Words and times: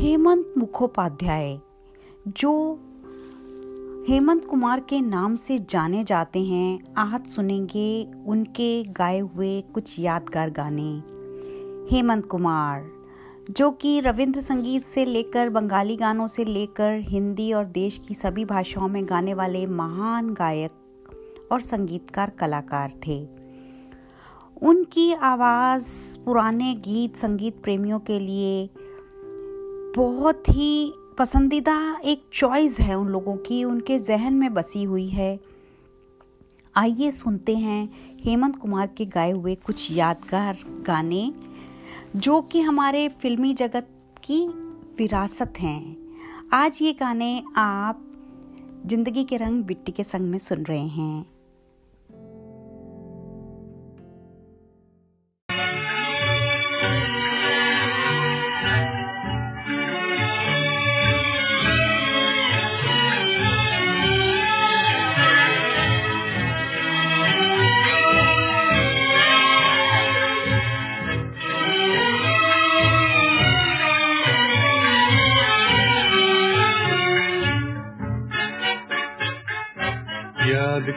हेमंत 0.00 0.54
मुखोपाध्याय, 0.58 1.58
जो 2.28 2.74
हेमंत 4.08 4.44
कुमार 4.44 4.80
के 4.80 5.00
नाम 5.00 5.34
से 5.34 5.58
जाने 5.58 6.04
जाते 6.04 6.38
हैं, 6.38 6.80
आज 6.96 7.26
सुनेंगे 7.26 8.12
उनके 8.26 8.84
गाए 8.84 9.18
हुए 9.18 9.60
कुछ 9.60 9.98
यादगार 9.98 10.50
गाने। 10.50 11.02
हेमंत 11.94 12.26
कुमार, 12.26 12.90
जो 13.50 13.70
कि 13.70 14.00
रविंद्र 14.00 14.40
संगीत 14.40 14.84
से 14.84 15.04
लेकर 15.04 15.48
बंगाली 15.48 15.96
गानों 15.96 16.26
से 16.26 16.44
लेकर 16.44 17.00
हिंदी 17.00 17.52
और 17.52 17.64
देश 17.64 18.00
की 18.08 18.14
सभी 18.14 18.44
भाषाओं 18.44 18.88
में 18.88 19.08
गाने 19.08 19.34
वाले 19.34 19.66
महान 19.66 20.34
गायक 20.34 20.72
और 21.52 21.60
संगीतकार 21.60 22.30
कलाकार 22.30 22.92
थे। 23.06 23.28
उनकी 24.62 25.12
आवाज़ 25.12 26.18
पुराने 26.24 26.74
गीत 26.74 27.16
संगीत 27.16 27.62
प्रेमियों 27.62 27.98
के 27.98 28.20
लिए 28.20 28.70
बहुत 29.96 30.48
ही 30.48 30.92
पसंदीदा 31.18 32.00
एक 32.04 32.22
चॉइस 32.32 32.80
है 32.80 32.98
उन 32.98 33.08
लोगों 33.08 33.36
की, 33.36 33.64
उनके 33.64 33.98
जहन 33.98 34.34
में 34.34 34.54
बसी 34.54 34.82
हुई 34.82 35.08
है। 35.08 35.40
आइए 36.76 37.10
सुनते 37.10 37.56
हैं 37.56 37.90
हेमंत 38.24 38.56
कुमार 38.56 38.86
के 38.86 39.04
गाए 39.04 39.30
हुए 39.30 39.54
कुछ 39.54 39.92
यादगार 39.92 40.58
गाने, 40.66 41.32
जो 42.16 42.42
कि 42.42 42.60
हमारे 42.60 43.08
फिल्मी 43.08 43.54
जगत 43.54 43.88
की 44.24 44.48
विरासत 44.98 45.52
हैं। 45.60 45.96
आज 46.52 46.78
ये 46.82 46.92
गाने 46.92 47.42
आप 47.56 48.06
ज़िंदगी 48.86 49.24
के 49.24 49.36
रंग 49.36 49.64
बिट्टी 49.64 49.92
के 49.92 50.04
संग 50.04 50.30
में 50.30 50.38
सुन 50.38 50.62
रहे 50.62 50.86
हैं। 50.86 51.29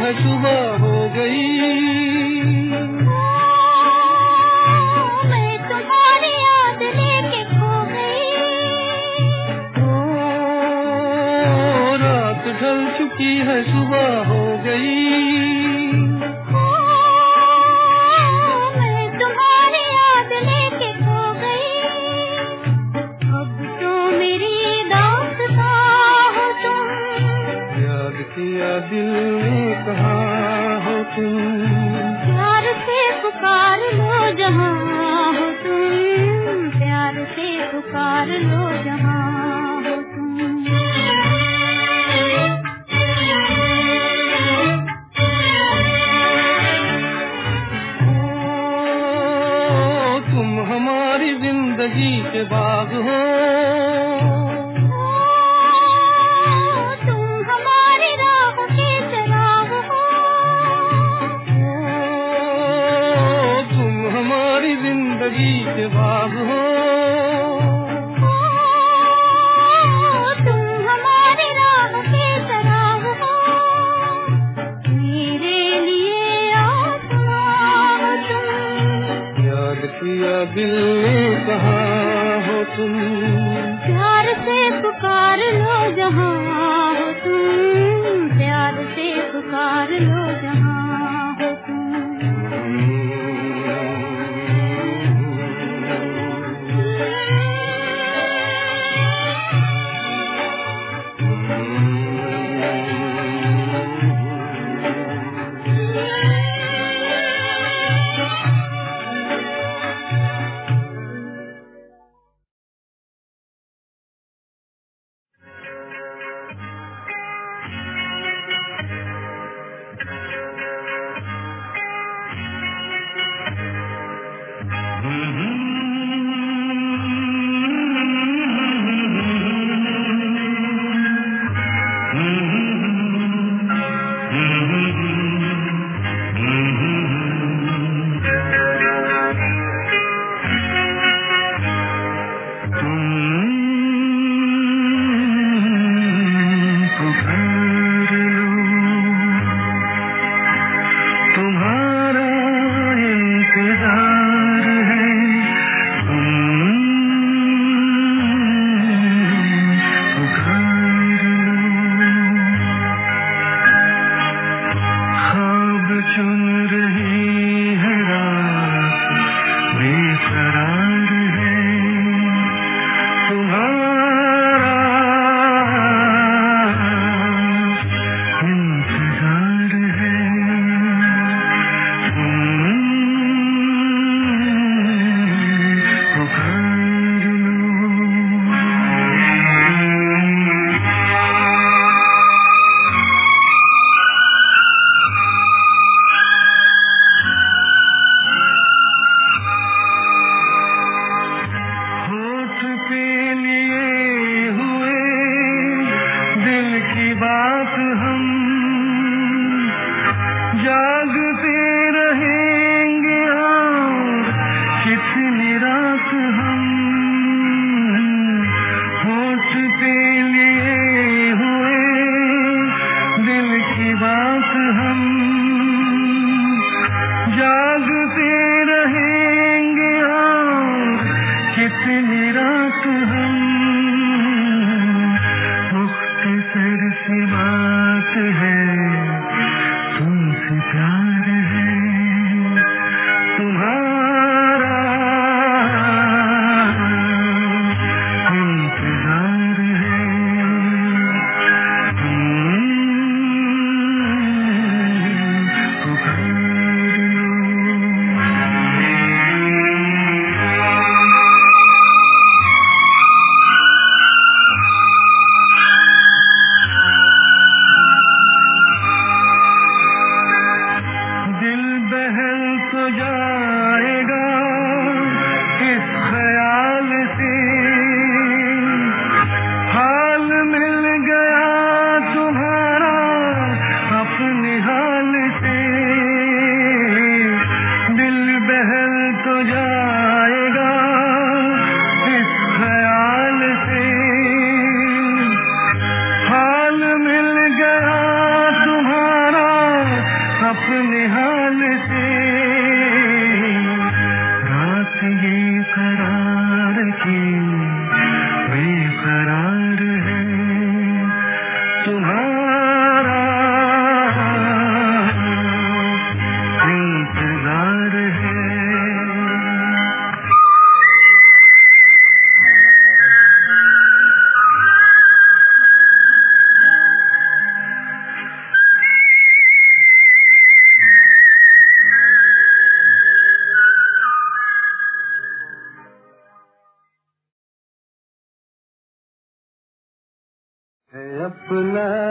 है 0.00 0.12
सुबह 0.22 0.76
हो 0.76 1.08
गई। 1.08 1.60
मैं 5.30 5.52
तुम्हारी 5.68 6.32
याद 6.36 6.82
लेके 6.82 7.42
खो 7.44 7.72
गई। 7.84 8.30
ओ, 9.82 9.96
रात 11.96 12.44
ढल 12.62 12.80
चुकी 12.98 13.34
है 13.38 13.62
सुबह। 13.62 14.19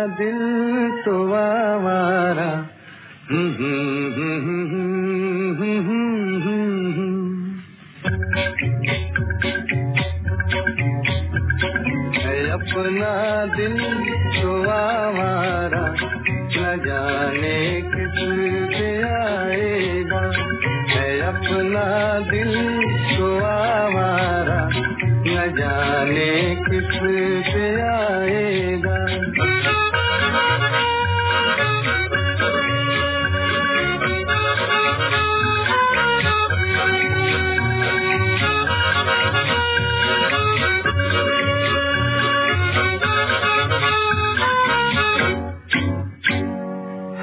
अपना 0.10 0.59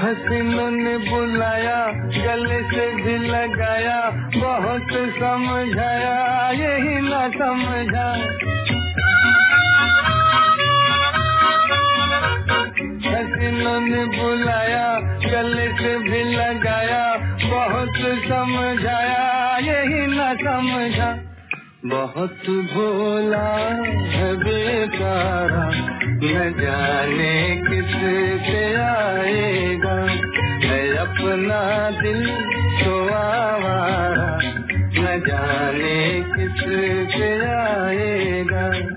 हसीनों 0.06 0.70
ने 0.70 0.98
बुलाया, 0.98 1.86
गले 2.26 2.62
से 2.62 2.94
भी 2.94 3.18
लगाया, 3.18 4.10
बहुत 4.36 4.82
समझाया, 4.92 6.50
यही 6.50 6.98
न 7.00 7.30
समझा। 7.34 8.06
हसीनों 13.10 13.80
ने 13.80 14.04
बुलाया, 14.04 15.00
गले 15.32 15.68
से 15.72 15.98
भी 15.98 16.22
लगाया, 16.24 17.16
बहुत 17.50 17.92
समझाया, 18.28 19.58
यही 19.58 20.06
न 20.06 20.36
समझा। 20.40 21.18
बहुत 21.86 22.40
भोला 22.48 23.48
है 24.08 24.36
बेचारा 24.36 25.95
न 26.16 26.54
जाने 26.60 27.56
किस 27.56 27.96
से 28.46 28.74
आएगा? 28.74 29.96
है 30.66 30.96
अपना 30.96 31.90
दिल 32.00 32.26
तो 32.84 33.08
आवारा, 33.08 34.38
न 34.76 35.22
जाने 35.28 36.20
किस 36.20 36.64
से 37.14 37.30
आएगा। 37.46 38.95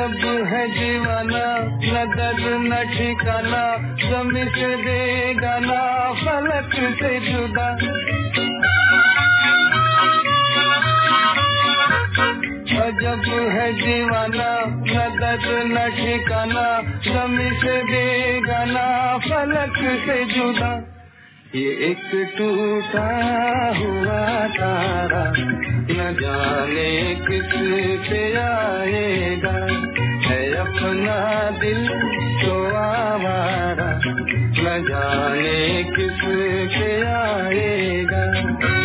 अजब 0.00 0.44
है 0.46 0.60
दीवाना 0.68 1.46
न 1.84 2.04
दर्द 2.16 2.44
न 2.62 2.76
ठिकाना 2.92 3.62
जमी 4.00 4.44
से 4.44 4.70
देगा 4.76 5.58
ना 5.58 5.80
फलक 6.20 6.74
से 7.00 7.10
जुदा। 7.20 7.66
अजब 12.80 13.28
है 13.52 13.66
दीवाना 13.72 14.50
न 14.88 15.08
दर्द 15.20 15.48
न 15.72 15.88
ठिकाना 15.96 16.68
जमी 17.04 17.50
से 17.60 17.76
देगा 17.82 18.64
ना 18.64 18.86
फलक 19.18 19.76
से 20.06 20.24
जुदा। 20.24 20.89
ये 21.54 21.62
एक 21.62 22.02
टूटा 22.38 23.06
हुआ 23.78 24.18
तारा, 24.48 25.22
न 25.90 26.14
जाने 26.20 27.14
किस 27.14 27.50
से 28.08 28.20
आएगा। 28.36 29.54
है 30.28 30.38
अपना 30.54 31.50
दिल 31.58 31.88
तो 32.42 32.54
आवारा, 32.76 33.90
न 34.60 34.84
जाने 34.88 35.82
किस 35.82 36.22
से 36.78 36.92
आएगा। 37.06 38.79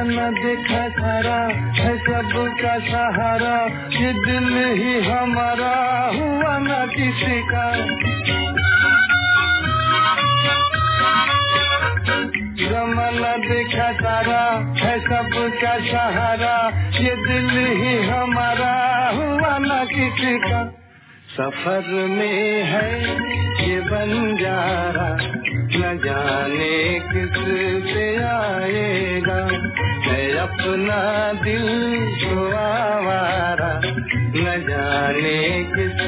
जमाना 0.00 0.30
देखा 0.30 0.88
सारा 0.88 1.38
है 1.80 1.98
सब 1.98 2.28
सबका 2.28 2.78
सहारा। 2.78 3.56
ये 4.00 4.12
दिल 4.12 4.46
ही 4.74 5.10
हमारा 5.10 5.74
हुआ 6.14 6.58
न 6.58 6.86
किसी 6.96 7.40
का। 7.42 7.66
जमाना 12.64 13.36
देखा 13.36 13.92
तारा 13.92 14.42
है 14.78 14.98
सबका 15.00 15.78
सहारा 15.78 16.56
ये 16.96 17.16
दिल 17.16 17.50
ही 17.50 18.08
हमारा 18.08 18.74
हुआ 19.14 19.58
न 19.58 19.86
किसी 19.94 20.38
का। 20.38 20.64
सफ़र 21.30 21.84
में 21.88 22.62
है 22.62 23.04
ये 23.68 23.80
बन 23.80 23.90
बंजारा, 23.90 25.16
न 25.80 25.98
जाने 25.98 27.00
किस 27.00 27.36
से 27.92 28.16
आएगा। 28.24 29.40
है 30.10 30.30
अपना 30.38 31.00
दिल 31.42 31.66
आवारा 32.54 33.72
न 34.34 34.60
जाने 34.68 35.38
किस 35.74 35.98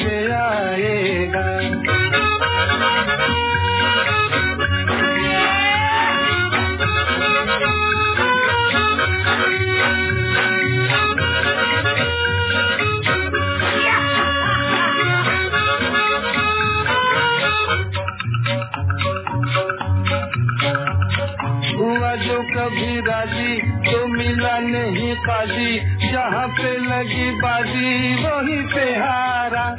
से 0.00 0.16
आएगा। 0.32 1.55
नहीं 25.28 25.80
जहाँ 26.12 26.48
पे 26.48 26.76
लगी 26.76 27.30
बाजी, 27.30 28.14
वहीं 28.14 28.62
पे 28.74 28.92
हारा। 28.92 29.76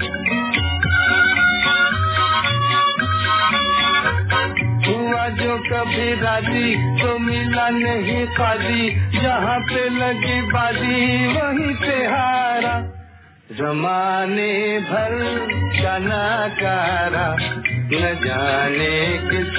हुआ 4.88 5.28
जो 5.28 5.58
कभी 5.58 6.22
राज़ी 6.22 7.02
तो 7.02 7.20
मिला 7.20 7.70
नहीं 7.70 8.26
पाजी 8.26 8.90
जहाँ 9.20 9.60
पे 9.60 9.90
लगी 9.90 10.42
बाजी, 10.42 11.28
वहीं 11.28 11.76
पे 11.76 12.06
हारा। 12.06 12.82
जमाने 13.52 14.80
भर 14.80 15.48
का 15.84 15.98
नाकारा, 15.98 17.36
न 17.70 18.20
जाने 18.26 19.18
किस 19.18 19.54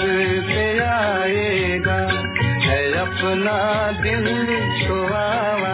से 0.46 0.84
आएगा। 0.84 2.28
है 2.58 2.92
अपना 2.92 3.92
दिल 4.02 4.46
तो 4.88 5.14
आवारा 5.14 5.67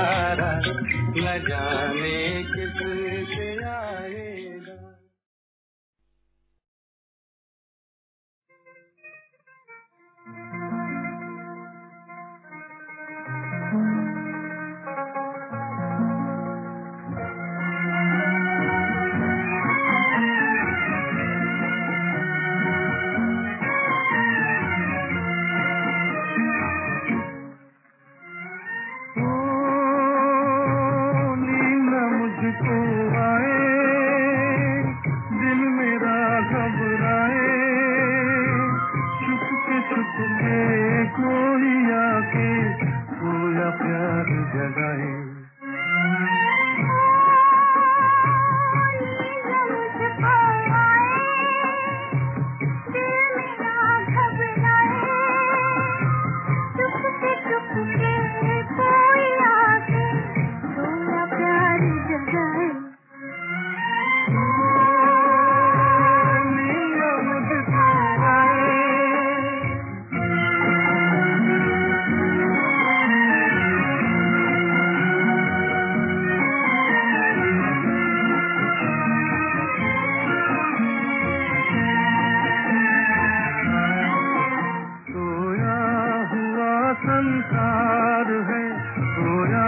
संसार 87.44 88.30
है 88.48 88.62
सोया 89.04 89.66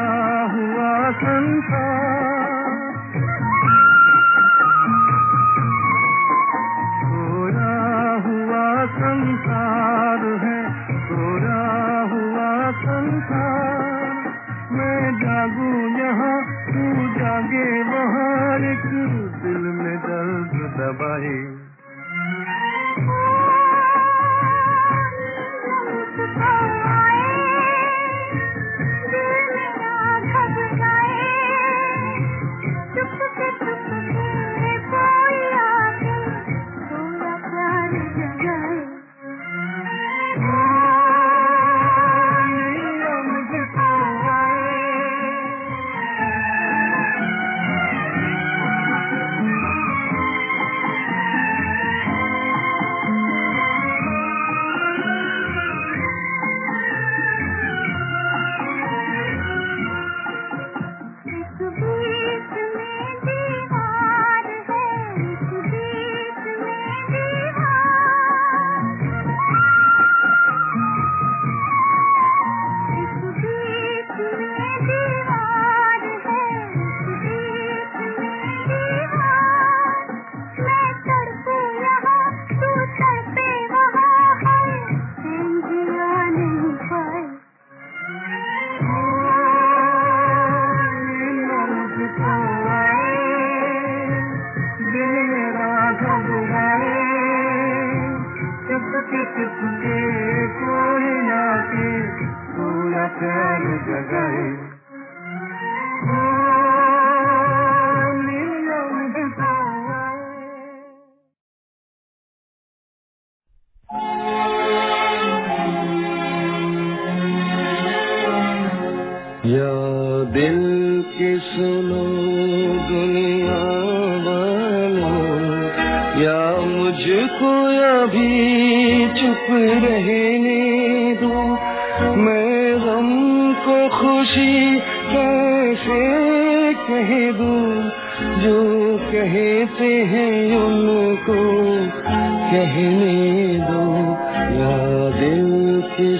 हुआ 0.52 1.10
संसार। 1.10 2.25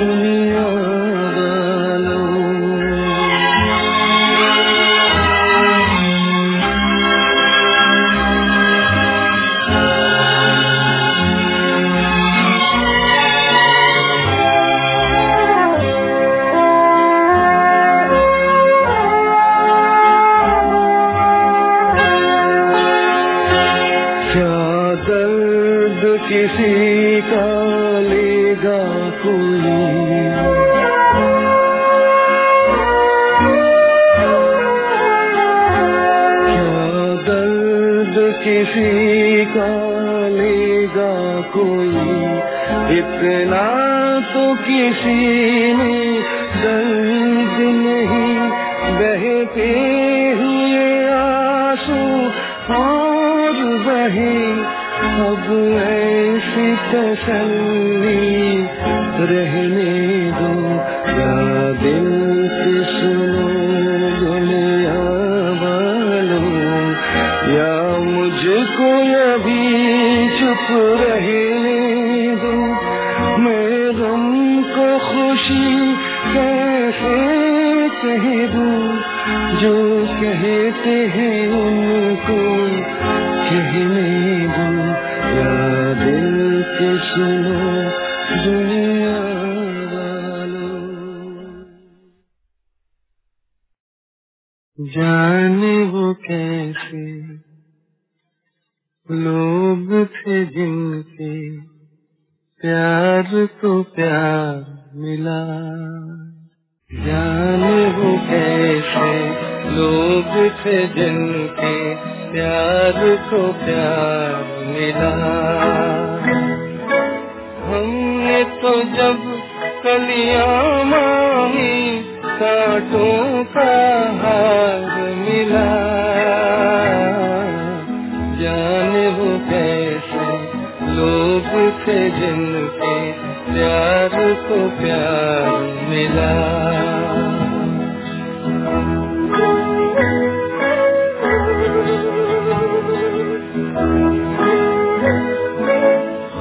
दुनिया 0.00 0.87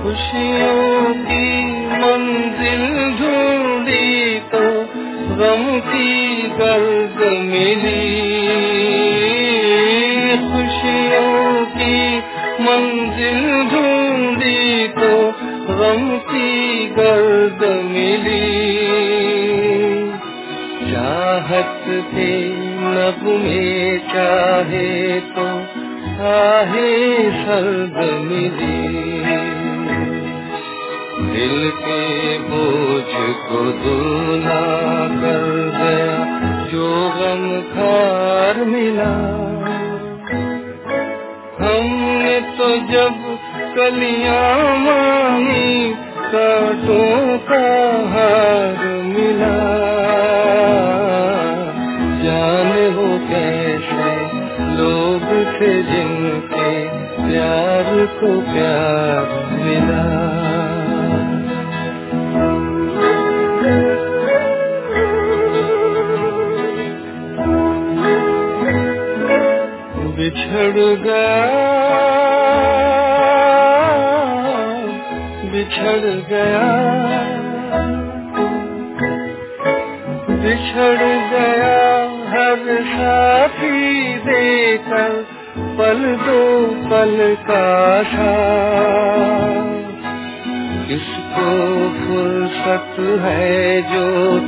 खुशियों 0.08 1.13
की 1.13 1.48
मंजिल 2.02 2.84
ढूंढी 3.20 4.39
तो 4.52 4.62
गम 5.39 5.63
की 5.88 6.41
गर्द 6.52 7.17
मिली। 7.48 8.06
खुशियों 10.46 11.65
की 11.74 12.00
मंजिल 12.62 13.41
ढूंढी 13.74 14.88
तो 14.88 15.12
गम 15.74 16.08
की 16.30 16.88
गर्द 17.00 17.67
मिली। 17.91 18.41
चाहत 20.88 21.84
के 22.13 22.32
नब 22.96 23.22
में 23.43 24.00
चाहे 24.08 25.20
तो 25.36 25.50
आहे 26.30 26.96
सर्द 27.43 28.04
मिली। 28.24 28.77
दिल 31.48 31.70
के 31.70 32.38
बोझ 32.38 33.12
को 33.50 33.60
दूना 33.72 34.62
कर 35.22 35.44
गया 35.76 36.18
जो 36.66 36.90
गम 37.10 37.44
खार 37.62 38.66
मिला। 38.66 39.12
हमने 41.60 42.42
तो 42.42 42.70
जब 42.92 43.24
कलियाँ 43.76 44.78
मांगी, 44.78 45.94
कांटों 46.20 47.38
का 47.38 47.64
हार 48.10 48.86
मिला। 49.04 49.56
जाने 52.24 52.88
हो 52.90 53.08
कैसे 53.30 54.14
लोग 54.76 55.22
थे 55.56 55.74
जिनके 55.84 56.88
प्यार 57.30 58.06
को 58.06 58.42
प्यार 58.54 59.46
मिला। 59.66 60.27
गया 70.78 71.68
बिछड़ 75.52 76.06
गया। 76.30 76.68
बिछड़ 80.30 80.98
गया 81.32 81.88
हर 82.30 82.84
साथी 82.84 84.13
देकर 84.18 85.26
पल 85.58 86.16
दो 86.16 86.66
पल 86.68 87.36
का 87.40 88.04
था। 88.04 88.58
किसको 90.88 91.50
फुर्सत 91.90 92.96
है 93.00 93.82
जो 93.82 94.40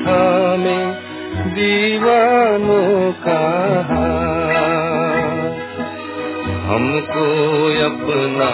अपना 7.89 8.49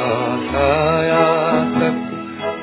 साया 0.47 1.25
तक 1.79 2.01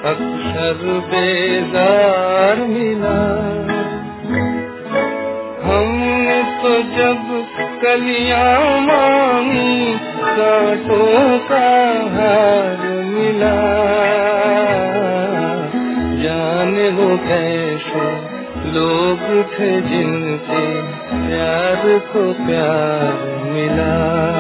अक्सर 0.07 0.79
बेजार 1.11 2.57
मिला। 2.57 3.19
हमने 5.65 6.43
तो 6.63 6.83
जब 6.83 7.47
कलियाँ 7.83 8.81
मांगी, 8.81 9.99
कांटों 10.23 11.39
का 11.39 11.69
हार 12.17 12.89
मिला। 13.05 13.55
जाने 16.23 16.89
वो 16.91 17.17
कैसे 17.17 18.33
लोग 18.73 19.45
थे 19.53 19.81
जिनके 19.81 20.67
प्यार 21.29 21.99
को 21.99 22.33
प्यार 22.33 23.43
मिला। 23.53 24.32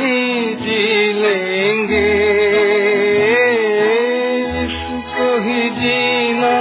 ही 0.00 0.54
जी 0.54 1.12
लेंगे। 1.12 2.08
इसको 4.64 5.28
ही 5.38 5.62
जीना 5.70 6.56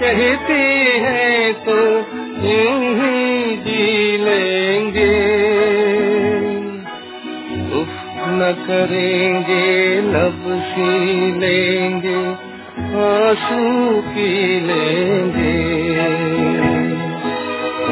कहते 0.00 0.60
हैं 1.04 1.52
तो 1.64 1.78
यूँ 2.48 2.80
ही 2.94 3.56
जी 3.56 4.16
लेंगे। 4.18 5.14
उफ, 7.78 7.94
न 8.30 8.52
करेंगे, 8.66 9.66
लब 10.08 10.42
सी 10.68 10.92
लेंगे, 11.38 12.20
आँसू 12.98 13.62
पी 14.10 14.30
लेंगे। 14.60 15.56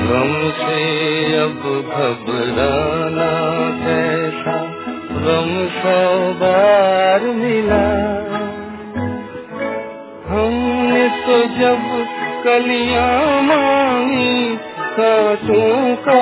गम 0.06 0.32
से 0.58 0.82
अब 1.36 1.62
घबराना 1.94 3.30
कैसा 3.80 4.15
गम 5.26 5.48
सौ 5.74 6.00
बार 6.40 7.24
मिला। 7.36 7.84
हमने 10.28 11.08
तो 11.24 11.38
जब 11.54 11.88
कलियाँ 12.44 13.42
मांगी 13.42 14.56
कांटों 14.98 15.94
का 16.04 16.20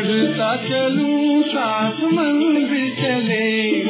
बढ़ता 0.00 0.56
चलूँ, 0.56 1.42
सात 1.42 1.98
मंदिर 2.04 2.94
चले। 3.00 3.80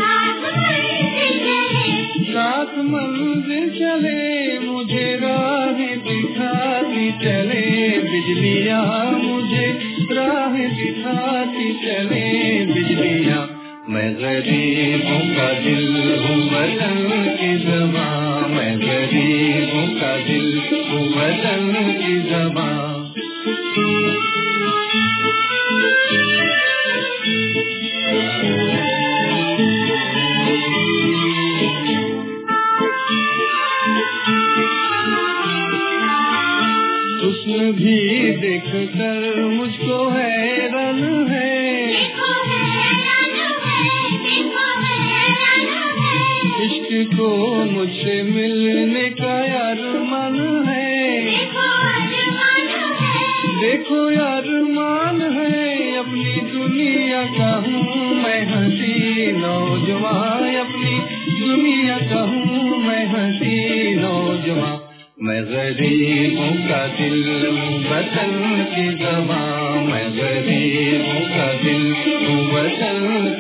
सात 2.33 2.73
मंदिर 2.79 3.68
चले, 3.68 4.59
मुझे 4.59 5.18
राह 5.23 5.79
दिखाती 6.07 7.12
चले। 7.12 7.62
बिजलिया 8.01 8.81
मुझे 9.12 9.66
राह 10.12 10.59
दिखाती 10.75 11.73
चले। 11.75 12.27
बिजलिया, 12.64 13.49
मैं 13.88 14.14
गरीबों 14.14 15.20
का 15.37 15.49
दिल 15.61 15.96
हूँ, 16.18 16.40
वतन 16.51 16.99
की 17.40 17.57
जबान 17.59 18.51
मैं 18.51 18.79
गरीबों 18.81 19.88
का 20.01 20.16
दिल 20.16 20.59
हूँ, 20.90 21.09
वतन 21.09 21.73
की 22.03 22.20
जबां 22.23 22.89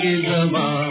ki 0.00 0.22
zaman 0.26 0.89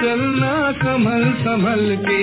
चलना 0.00 0.52
संभल 0.82 1.24
संभल 1.44 1.84
के 2.08 2.22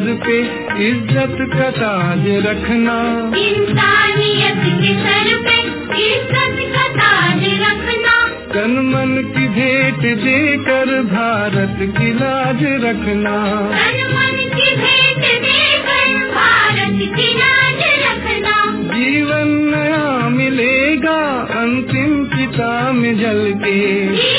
पे 0.00 0.40
इज़्ज़त 0.88 1.36
का 1.52 1.70
ताज 1.70 2.26
रखना। 2.46 2.96
इंसानियत 3.38 4.60
के 4.82 4.94
सर 4.94 5.28
पे 5.44 5.58
इज़्ज़त 6.02 6.58
का 6.74 6.88
ताज 6.88 7.44
रखना। 7.62 8.16
तन 8.54 8.70
मन 8.70 9.32
की 9.36 9.48
भेंट 9.48 10.00
देकर 10.24 11.02
भारत 11.02 11.76
की 11.80 12.12
लाज 12.12 12.62
रखना। 12.84 13.36
तन 13.70 14.02
मन 14.12 14.36
की 14.54 14.76
भेंट 14.76 15.24
देकर 15.44 16.28
भारत 16.34 16.98
की 17.16 17.32
लाज 17.34 17.82
रखना। 18.04 18.84
जीवन 18.94 19.48
नया 19.48 20.28
मिलेगा 20.28 21.20
अंतिम 21.62 22.24
में 22.92 23.18
जल 23.18 23.52
के। 23.64 24.35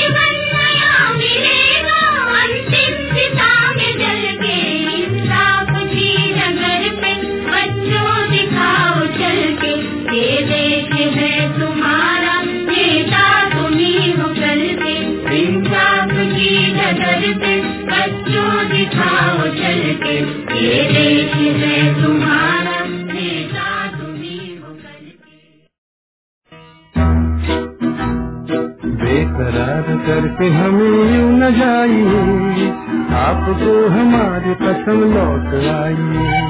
हमें 30.50 31.18
यूँ 31.18 31.32
न 31.40 31.52
जाइए। 31.60 32.68
आपको 33.16 33.90
हमारी 33.90 34.54
कसम 34.54 35.00
लौट 35.14 35.54
आइए। 35.66 36.42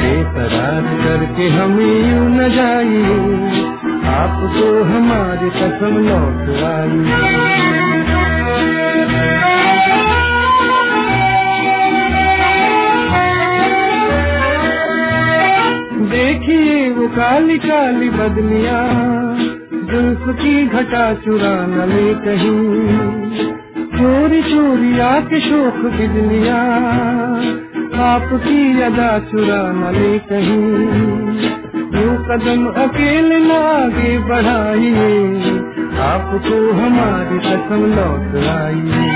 बेकरार 0.00 0.82
करके 0.82 1.48
हमें 1.48 2.10
यूँ 2.10 2.28
न 2.30 2.48
जाइए। 2.48 3.18
आपको 4.14 4.84
हमारी 4.84 5.50
कसम 5.50 5.94
लौट 6.08 6.62
आइए। 6.64 7.44
देखिए 16.10 16.90
वो 16.90 17.08
काली 17.08 17.58
काली 17.58 18.10
बदलिया 18.10 18.78
जुल्फ 19.84 20.36
की 20.42 20.66
घटा 20.66 21.14
चुरा 21.14 21.66
न 21.66 21.88
ले 21.88 22.14
कहीं। 22.14 22.73
शोक 25.64 25.76
बिजलिया 25.76 26.56
आपकी 28.04 28.82
अदा 28.82 29.18
चुरा 29.18 29.72
न 29.72 29.92
ले 29.94 30.18
कहीं। 30.18 30.64
यूँ 32.00 32.16
कदम 32.24 32.66
अकेले 32.82 33.38
न 33.38 33.50
आगे 33.50 34.18
बढ़ाइए। 34.18 35.08
आपको 35.98 36.72
हमारी 36.72 37.38
कसम 37.38 37.82
लौट 37.96 38.44
आइए। 38.46 39.06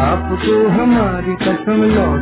आपको 0.01 0.68
हमारी 0.68 1.35
कसम 1.35 1.83
लौट 1.83 2.22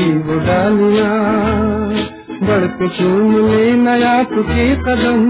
की 0.00 0.12
वो 0.18 0.36
डालियाँ 0.38 1.16
बढ़ 2.42 2.88
चूम 2.88 3.32
ले 3.48 3.64
नया 3.76 4.12
तुके 4.24 4.66
कदम। 4.76 5.24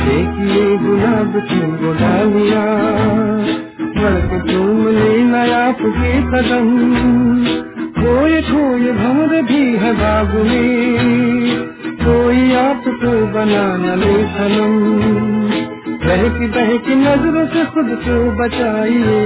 देखिए 0.00 0.64
गुलाब 0.76 1.32
की 1.46 1.60
वो 1.76 1.92
डालियाँ 1.92 2.66
बढ़ 3.96 4.50
चूम 4.50 4.82
ले 4.88 5.12
नया 5.24 5.64
के 5.72 6.12
कदम। 6.32 6.68
खोए 7.92 8.42
खोए 8.42 8.92
भंवर 8.92 9.42
भी 9.42 9.62
है 9.76 9.92
बाग 9.92 10.34
में, 10.34 11.56
कोई 12.04 12.52
आपको 12.54 13.14
बना 13.34 13.66
न 13.76 13.98
ले 14.00 14.16
सनम। 14.34 14.76
बहकी 16.06 16.46
बहकी 16.46 16.94
नज़रों 16.94 17.46
से 17.46 17.64
खुद 17.64 17.88
को 18.02 18.18
बचाइए, 18.36 19.20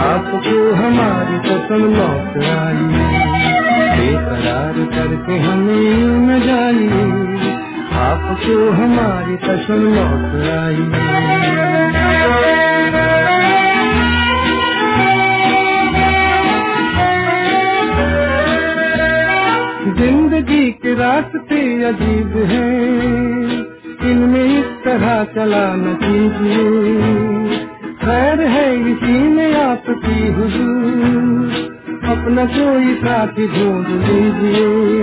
आपको 0.00 0.74
हमारी 0.74 1.38
पसंद 1.48 1.96
लौट 1.96 2.44
आइए। 2.44 3.25
बेकरार 4.36 4.74
करके 4.86 5.36
हमें 5.38 6.00
न 6.20 6.40
जाइए 6.40 7.04
आपको 7.98 8.70
हमारी 8.70 9.36
कसम 9.44 9.82
लौट 9.94 10.34
आइए 10.48 11.04
ज़िंदगी 19.98 20.70
के 20.82 20.94
रास्ते 20.94 21.60
अजीब 21.84 22.36
हैं। 22.36 23.66
इनमें 24.10 24.44
इस 24.44 24.66
तरह 24.84 25.24
चला 25.24 25.66
न 25.76 25.94
कीजिए। 26.02 27.58
खैर 28.02 28.40
है 28.48 28.68
इसी 28.90 29.18
में 29.28 29.54
आपकी 29.56 30.28
हुजूर। 30.32 31.75
अपना 32.06 32.44
कोई 32.44 32.94
साथी 32.94 33.46
ढूंढ 33.48 33.86
लीजिए। 33.86 35.00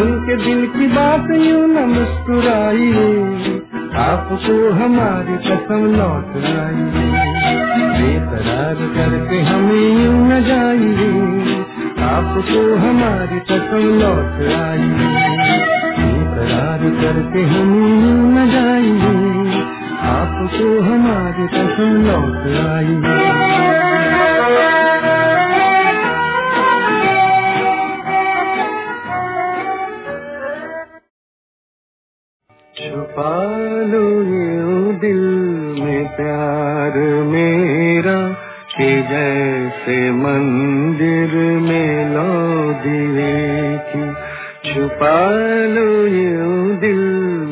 उनके 0.00 0.36
दिल 0.36 0.66
की 0.66 0.86
बात 0.86 1.30
यूँ 1.30 1.68
न 1.68 1.78
मुस्कुराइए। 1.88 3.08
आपको 3.96 4.70
हमारी 4.70 5.36
कसम 5.36 5.84
लौट 5.96 6.36
आइए। 6.44 7.08
बेकरार 7.98 8.74
करके 8.74 9.40
हमें 9.40 10.04
यूँ 10.04 10.28
न 10.28 10.40
जाइए। 10.44 11.10
आपको 12.04 12.76
हमारी 12.76 13.40
कसम 13.40 13.98
लौट 14.00 14.54
आइए। 14.54 15.08
बेकरार 15.98 16.78
करके 16.78 17.42
हम 17.42 17.74
न 18.38 18.50
जाइए। 18.50 19.62
आपको 20.08 20.80
हमारी 20.80 21.46
कसम 21.46 22.06
लौट 22.06 22.46
आइए। 22.68 24.37
छुपा 32.78 33.30
लो 33.82 34.02
यूँ 34.22 34.94
दिल 34.98 35.20
में 35.80 36.16
प्यार 36.16 36.98
मेरा, 37.24 38.32
कि 38.76 39.02
जैसे 39.02 40.10
मंदिर 40.10 41.34
में 41.60 42.14
लो 42.14 42.72
दिए 42.82 43.78
की 43.88 44.04
छुपा 44.68 45.16
लो 45.66 46.06
यूँ 46.06 46.76
दिल 46.76 47.02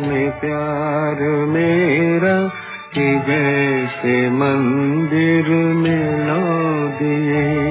में 0.07 0.31
प्यार 0.41 1.22
मेरा, 1.47 2.49
कि 2.95 3.18
जैसे 3.27 4.31
मंदिर 4.31 5.49
में 5.74 6.27
लो 6.27 6.89
दिए 6.99 7.65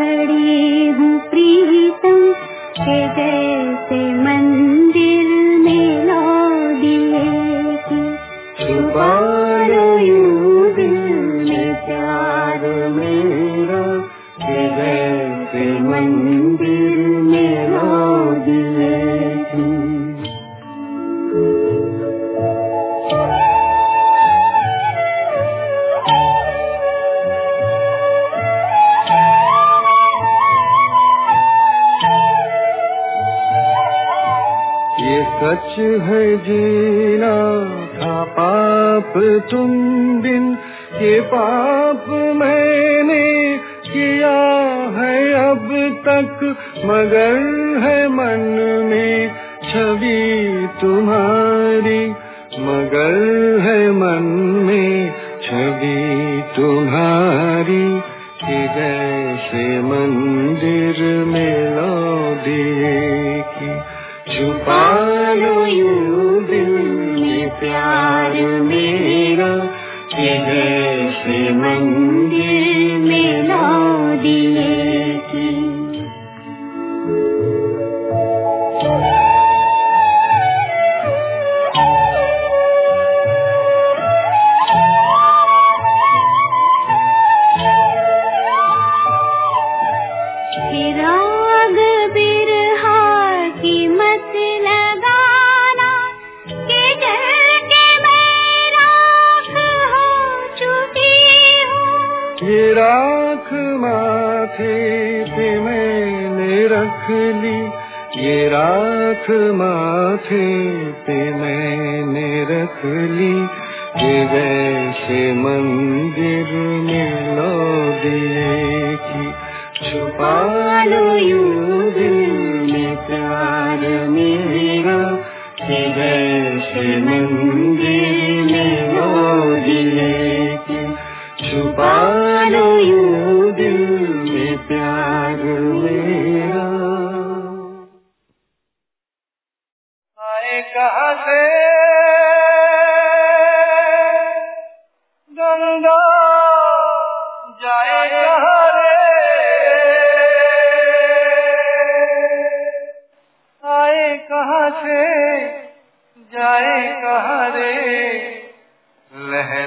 खड़ी 0.00 0.90
हूँ 0.90 1.20
प्रीतम। 1.20 2.32
के 2.78 3.08
जैसे 3.08 3.49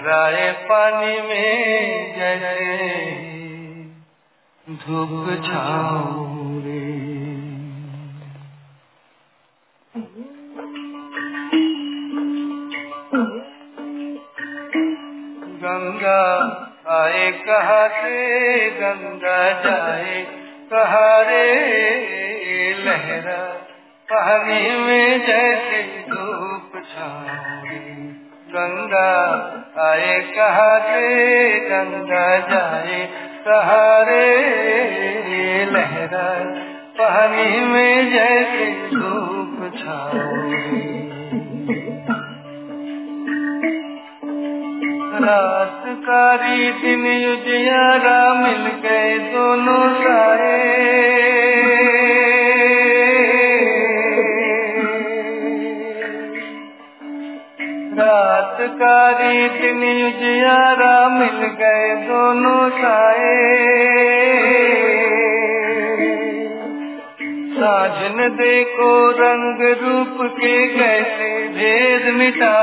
राय 0.05 0.51
पानी 0.51 1.21
में 1.21 2.15
जैसे 2.17 2.77
धूप 4.67 5.43
छाओ 5.45 6.25
रे 6.59 6.81
गंगा 15.63 16.21
आए 16.95 17.31
कहा 17.31 17.87
से? 17.87 18.69
गंगा 18.69 19.37
जाए 19.63 20.22
Krishna 72.23 72.62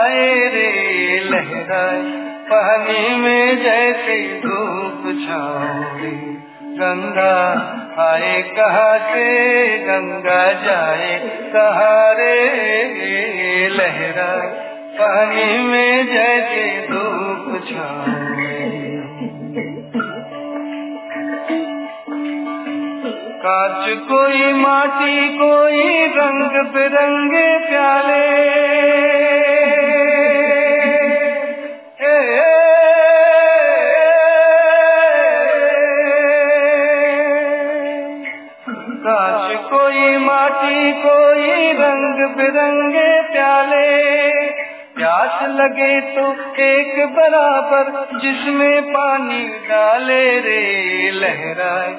तो 46.01 46.33
एक 46.63 47.07
बराबर 47.17 48.19
जिसमें 48.19 48.83
पानी 48.83 49.49
डाले 49.49 50.41
रे, 50.41 51.11
लहराए। 51.11 51.93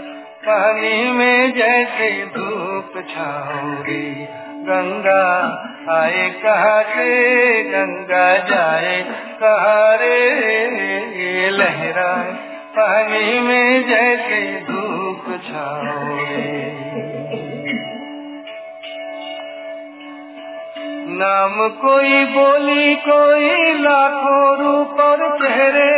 पानी 0.46 1.12
में 1.12 1.54
जैसे 1.54 2.26
धूप 2.26 3.04
छाओगे, 3.10 4.28
गंगा 4.64 5.28
आए 5.90 6.30
कहा 6.30 6.82
से 6.82 7.64
गंगा 7.64 8.38
जाए 8.38 9.02
कहा 9.44 9.96
रे 9.96 11.50
लहराए। 11.50 12.32
पानी 12.76 13.40
में 13.40 13.88
जैसे 13.88 14.66
धूप 14.72 15.42
छाओगे। 15.48 16.71
নাম 21.22 21.56
কই 21.82 22.14
বলি 22.36 22.86
কই 23.06 23.48
লাখো 23.80 24.40
রূপর 24.56 25.20
চেহরে। 25.40 25.94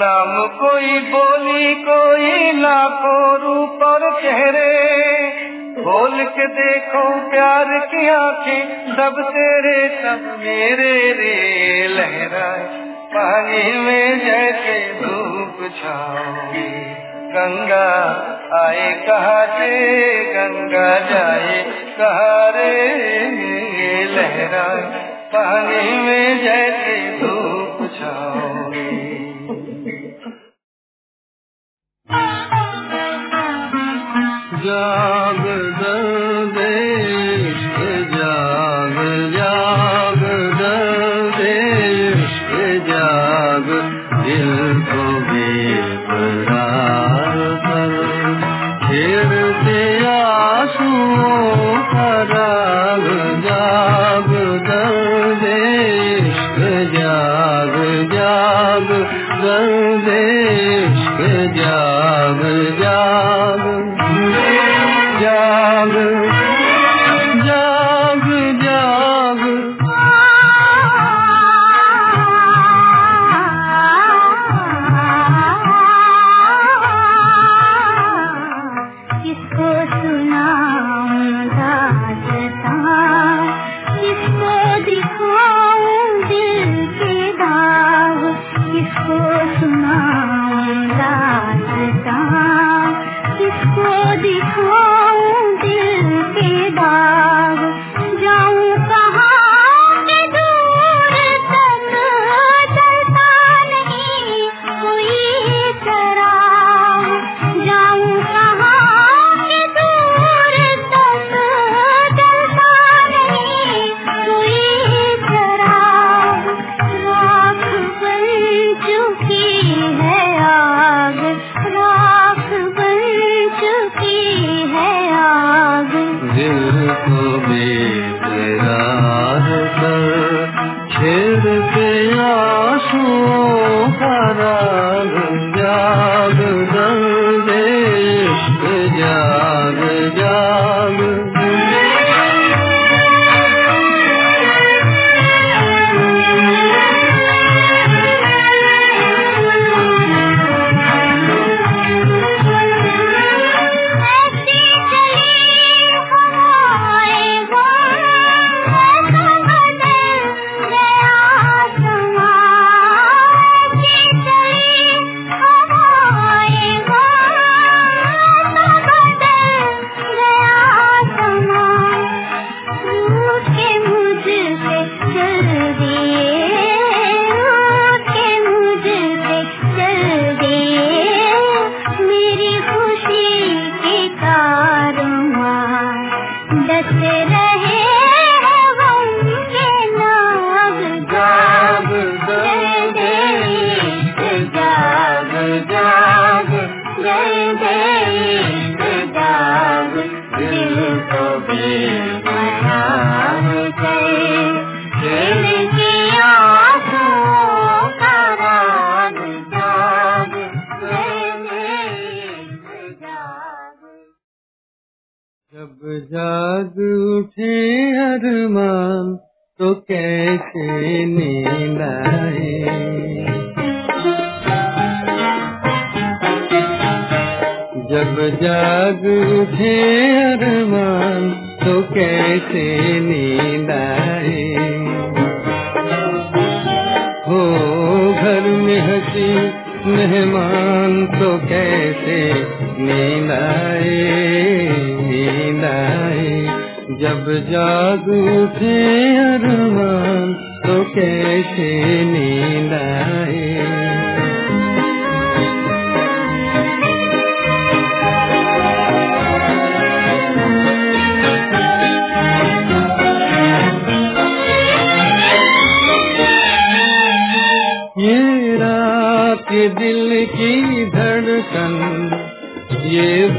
নাম 0.00 0.32
কই 0.60 0.88
বলি 1.12 1.64
কই 1.86 2.26
লাখো 2.56 3.18
রূপ 3.36 3.79
खोल 6.10 6.24
के 6.24 6.46
देखो 6.46 7.30
प्यार 7.30 7.64
की 7.68 8.08
आँखें, 8.08 8.86
सब 8.92 9.22
तेरे, 9.28 9.88
सब 9.88 10.36
मेरे 10.40 11.12
रे। 11.12 11.88
लहराए, 11.88 12.64
पानी 13.16 13.72
में 13.72 14.18
जैसे 14.18 15.00
धूप 15.00 15.70
छाओगे। 15.82 16.96
गंगा 17.30 17.92
आए, 18.66 19.04
कहा 19.08 19.46
से 19.46 19.78
गंगा 20.24 20.98
जाए? 20.98 21.62
कहा 21.98 22.48
रे? 22.48 22.88
लहराए, 24.04 24.98
पानी 25.36 25.92
में 25.92 26.44
जैसे 26.44 27.18
धूप 27.20 27.39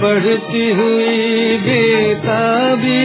बढ़ती 0.02 0.70
हुई 0.72 1.58
बेताबी, 1.58 3.02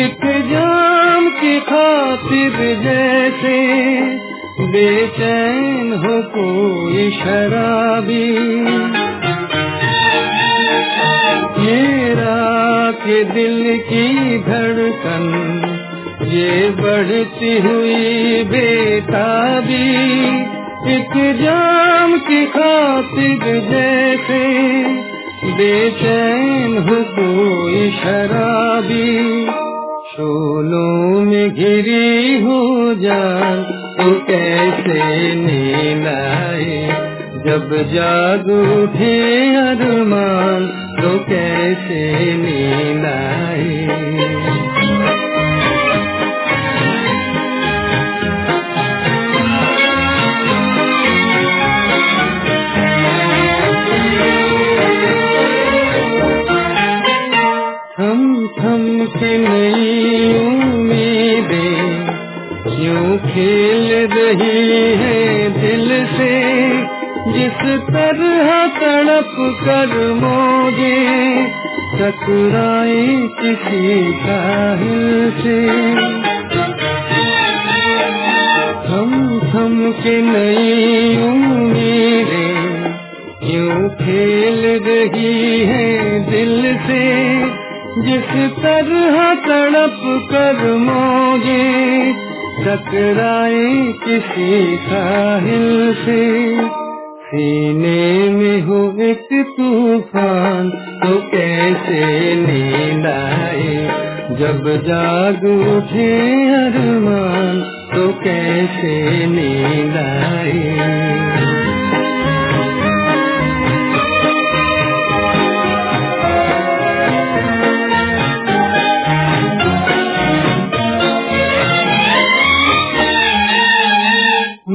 एक 0.00 0.24
जाम 0.50 1.28
की 1.30 1.58
खातिर 1.60 2.56
जैसे 2.82 3.58
बेचैन 4.72 5.92
हो 6.04 6.16
कोई 6.32 7.10
शराबी। 7.10 8.26
मेरा 11.60 12.90
के 13.04 13.22
दिल 13.24 13.62
की 13.88 14.38
धड़कन, 14.38 15.30
ये 16.32 16.68
बढ़ती 16.80 17.56
हुई 17.58 18.42
बेताबी, 18.44 19.86
एक 20.94 21.16
जाम 21.40 22.18
की 22.18 22.44
खातिर 22.46 23.60
जैसे 23.70 24.42
बेचैन 25.54 26.78
हो 26.78 26.96
कोई 27.02 27.90
शराबी, 27.90 29.46
शोलों 30.12 31.20
में 31.20 31.50
घिरी 31.54 32.40
हो 32.42 32.94
जान 32.94 33.62
तो 33.98 34.10
कैसे 34.10 35.34
नींद 35.34 36.06
आए? 36.06 36.88
जब 37.46 37.70
जाग 37.94 38.50
उठे 38.50 39.56
अरमान 39.56 40.66
तो 41.02 41.18
कैसे 41.18 42.02
नींद 42.34 43.04
आए? 43.06 44.43
के 59.06 59.38
नई 59.38 60.38
उम्मीदें 60.46 62.04
यूँ 62.84 63.18
खेल 63.18 64.08
रही 64.12 64.94
है 64.94 65.48
दिल 65.60 66.06
से? 66.06 66.34
जिस 67.32 67.60
तरह 67.88 68.66
तड़प 68.66 69.34
कर 69.64 70.12
मोगे 70.12 70.96
टकराए 71.98 73.06
किसी 73.40 74.12
काहिल 74.12 75.30
से। 75.30 75.60
थम 78.88 79.40
थम 79.52 79.92
के 79.92 80.22
नई 80.22 81.16
उम्मीदें 81.28 82.54
यूँ 83.54 83.88
खेल 83.88 84.80
रही 84.88 85.64
है 85.64 86.20
दिल 86.30 86.76
से? 86.76 87.04
जिस 87.98 88.52
तरह 88.58 89.34
तड़प 89.34 90.00
कर 90.04 90.72
मोगे, 90.74 92.12
टकराए 92.64 93.92
किसी 93.92 94.76
साहिल 94.76 95.94
से। 95.94 96.44
सीने 97.24 98.30
में 98.30 98.62
हो 98.62 98.96
एक 99.00 99.28
तूफ़ान 99.32 100.70
तो 101.04 101.20
कैसे 101.20 102.34
नींद 102.34 103.06
आए? 103.06 103.86
जब 104.36 104.82
जाग 104.86 105.44
उठे 105.44 106.32
अरमान 106.54 107.60
तो 107.94 108.08
कैसे 108.08 109.26
नींद 109.26 109.96
आए? 109.96 111.53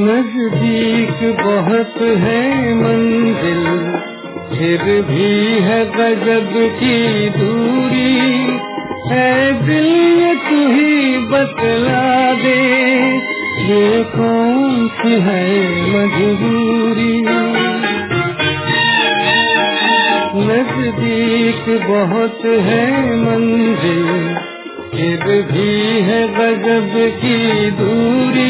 नज़दीक 0.02 1.18
बहुत 1.40 2.02
है 2.02 2.74
मंजिल, 2.76 3.64
फिर 4.50 4.84
भी 5.02 5.26
है 5.60 5.80
गजब 5.86 6.54
की 6.76 7.30
दूरी। 7.30 8.14
है 9.10 9.54
दिल 9.66 9.90
तू 10.46 10.60
ही 10.72 11.18
बतला 11.18 12.34
दे, 12.34 12.60
ये 13.64 14.04
कौन 14.04 14.88
सी 14.88 15.14
है 15.20 15.44
मजबूरी? 15.90 17.22
नज़दीक 20.48 21.70
बहुत 21.88 22.46
है 22.46 22.86
मंजिल, 23.18 24.36
फिर 24.92 25.42
भी 25.52 26.02
है 26.02 26.28
गजब 26.28 26.94
की 27.22 27.72
दूरी। 27.72 28.50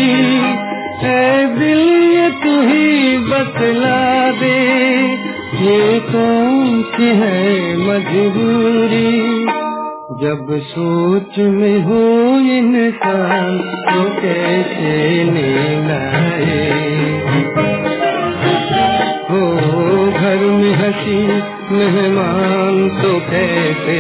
है 1.04 1.60
दिल 1.60 1.80
ये 2.14 2.30
तू 2.44 2.62
ही 2.62 3.18
बतला 3.18 4.32
दे। 4.32 4.58
ये 5.64 6.00
कौन 6.00 6.82
सी 6.94 7.08
है 7.20 7.78
मजबूरी? 7.78 9.46
जब 10.22 10.48
सोच 10.62 11.38
में 11.38 11.84
हो 11.84 12.00
इंसान 12.56 13.58
तो 13.86 14.04
कैसे 14.22 15.24
नींद 15.24 15.92
आए 15.92 16.68
हो 19.30 20.12
घर 20.12 20.40
में 20.58 20.74
हँसी 20.74 21.22
मेहमान 21.76 22.88
तो 23.02 23.20
कैसे 23.30 24.00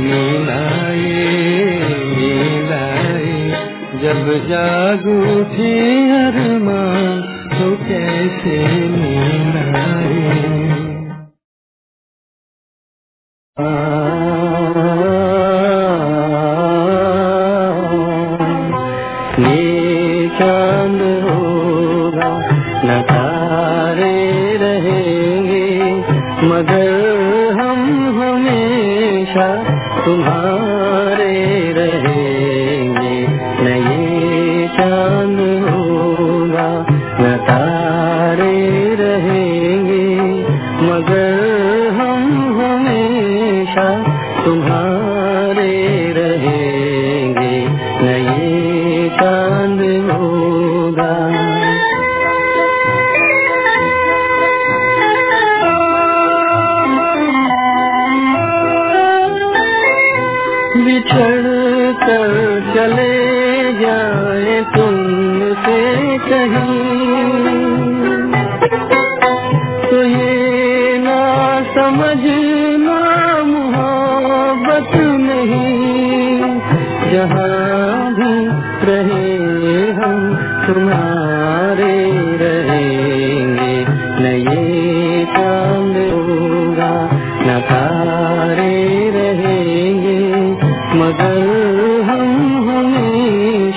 नींद 0.00 0.50
आए 0.50 1.28
जब 4.02 4.28
जाग 4.48 5.06
उठे 5.12 5.72
अरमान 6.18 7.20
तो 7.52 7.70
कैसे 7.84 8.56
नींद 8.94 9.56
आए 9.76 10.20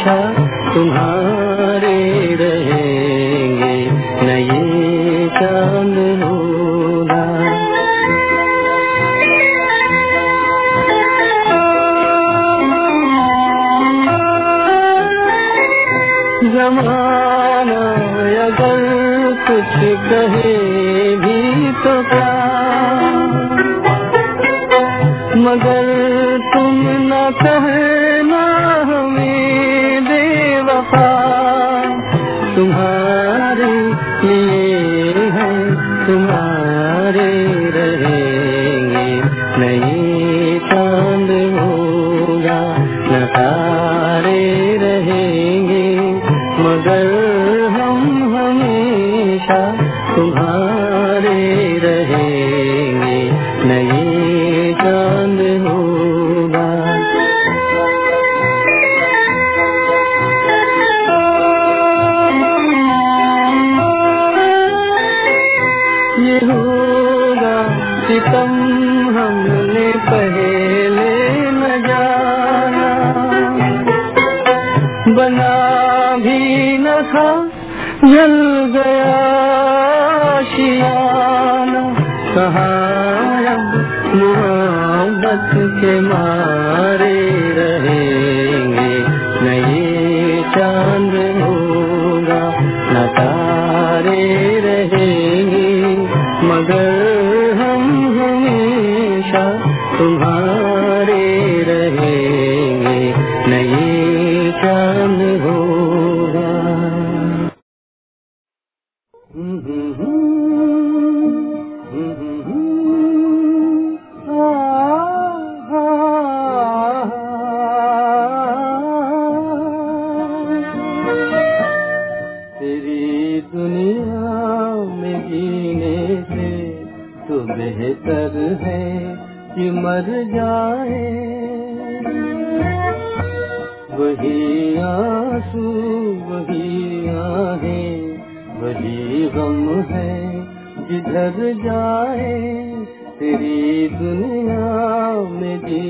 हमेशा 0.04 0.74
तुम्हारे 0.74 1.98
रहेंगे 2.36 3.76
न 4.24 4.38
ये 4.40 5.28
चाँद 5.40 5.98
होगा। 6.24 7.24
जमाना 16.54 17.82
अगर 18.44 18.82
कुछ 19.48 19.74
कहे 20.10 20.43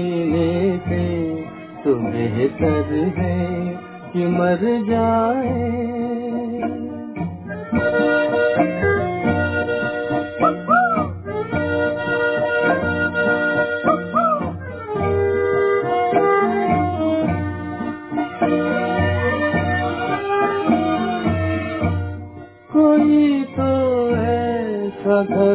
जीने 0.03 0.77
से 0.77 1.03
तुम्हें 1.83 2.49
कर 2.49 2.89
है 3.17 3.37
कि 4.13 4.25
मर 4.27 4.63
जाए। 4.89 5.51
कोई 22.73 23.43
तो 23.57 23.71
सघ 25.03 25.52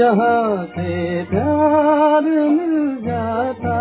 जहाँ 0.00 0.66
से 0.66 1.24
प्यार 1.24 2.22
मिल 2.22 2.96
जाता। 3.02 3.72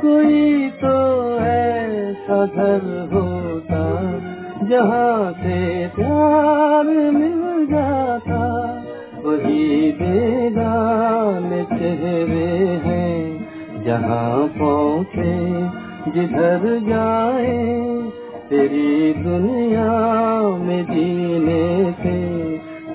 कोई 0.00 0.70
तो 0.70 0.94
ऐसा 1.40 2.46
घर 2.46 2.88
होता 3.12 3.84
जहाँ 4.68 5.32
से 5.32 5.86
प्यार 5.88 6.84
मिल 7.12 7.66
जाता। 7.66 8.42
वही 9.24 9.92
बेगान 9.92 11.48
चेहरे 11.72 12.50
हैं 12.86 13.84
जहाँ 13.84 14.46
पहुँचे 14.58 15.38
जिधर 16.10 16.78
जाए। 16.88 17.89
तेरी 18.50 19.14
दुनिया 19.14 19.90
में 20.58 20.82
जीने 20.84 21.92
से 21.92 22.14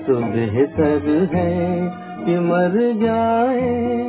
तो 0.04 0.16
बेहतर 0.32 1.06
है 1.34 1.54
कि 2.26 2.34
मर 2.40 2.74
जाए। 3.02 4.05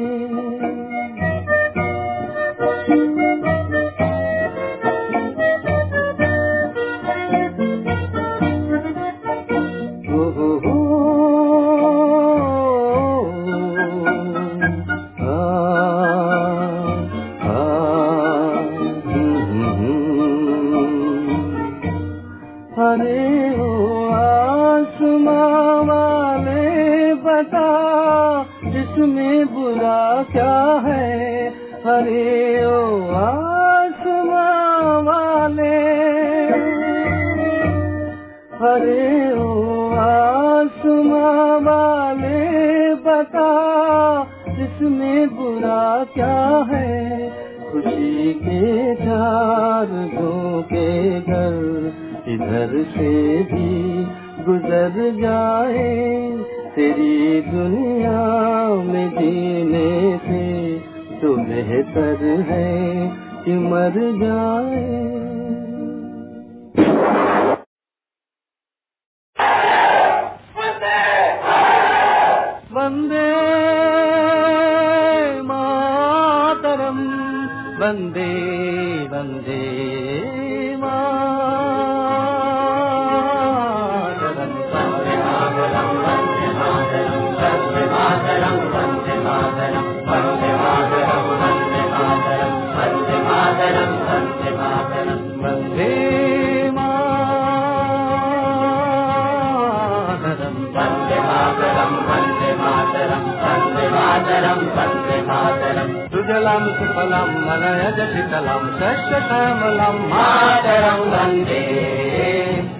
शीतलां 108.17 108.63
शस्यश्यामलां 108.79 109.95
मातरं 110.11 111.01
वंदे। 111.11 111.61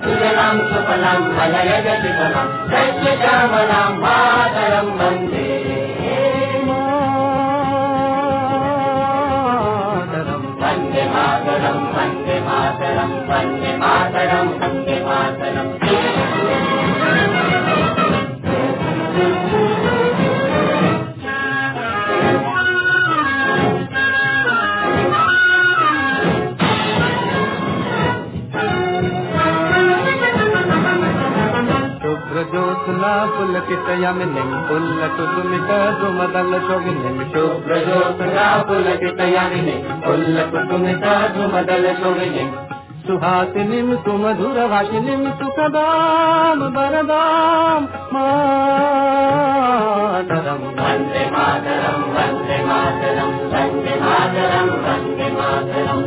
सुजलां 0.03 0.57
सुफलां 0.69 1.19
मलयज 1.38 1.88
शीतलां 2.01 2.47
కుసుమిక 35.18 35.99
ధుమదల 36.01 36.53
శోభిని 36.68 37.26
శుభ్రజోషగా 37.26 38.65
పులకితయాని 38.70 39.84
కుల్ల 40.05 40.43
కుసుమిక 40.43 41.05
ధుమదల 41.36 41.95
శోభిని 42.03 42.53
సుహాసినిం 43.07 43.89
సుమధుర 44.05 44.63
వాసినిం 44.63 45.34
సుఖదాం 45.39 46.74
వరదాం. 46.74 47.82
మాతరం 48.13 50.61
వందే 50.80 51.24
మాతరం 51.32 52.01
వందే 52.15 52.57
మాతరం 52.65 53.32
వందే 53.53 53.95
మాతరం 53.99 54.68
వందే 54.86 55.28
మాతరం. 55.41 55.99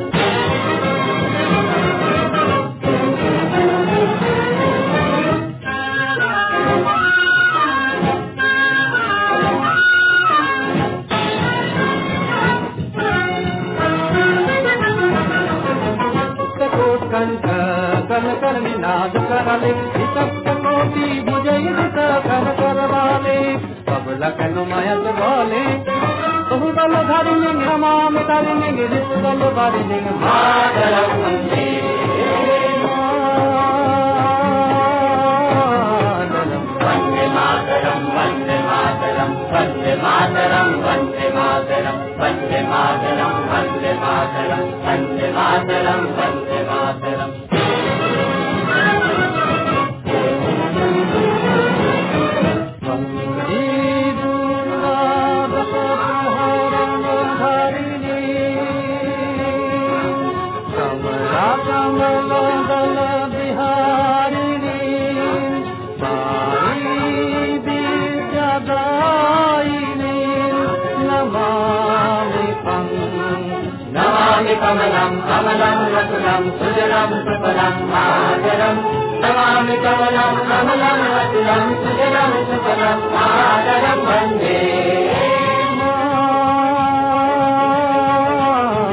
నినాదుకరలే 18.82 19.70
వితప్తకోటి 19.94 21.06
భుజయుత 21.26 21.96
కనకరవాలే 22.26 23.36
కబులకనుమయతు 23.88 25.12
బోలే 25.18 25.62
బహుబల 26.48 26.94
ధరిణి 27.10 27.52
నమామి 27.60 28.22
ధరిణి 28.30 28.70
గిరిసుదలు 28.78 29.50
భరిణి 29.58 30.00
మాదరం 30.22 31.12
వందే 36.80 37.26
మాతరం 37.36 38.00
వందే 38.16 38.56
మాతరం 38.64 39.30
వందే 39.54 39.92
మాతరం 40.04 40.70
వందే 40.82 41.24
మాతరం 41.32 41.98
వందే 42.20 42.60
మాతరం 42.70 43.34
వందే 43.52 43.92
మాతరం 44.02 44.64
వందే 44.86 45.28
మాతరం 45.36 46.02
कमलम् 74.70 75.14
कमलम् 75.28 75.80
रतुलम् 75.92 76.44
सुजलम् 76.58 77.14
सफलम् 77.26 77.78
मादरम् 77.92 78.78
नमामि 79.22 79.76
कमलम् 79.84 80.36
कमलम् 80.50 81.02
रतुलम् 81.14 81.72
सुजलम् 81.80 82.36
सफलम् 82.50 83.02
मादरम् 83.14 84.04
वन्दे 84.08 84.54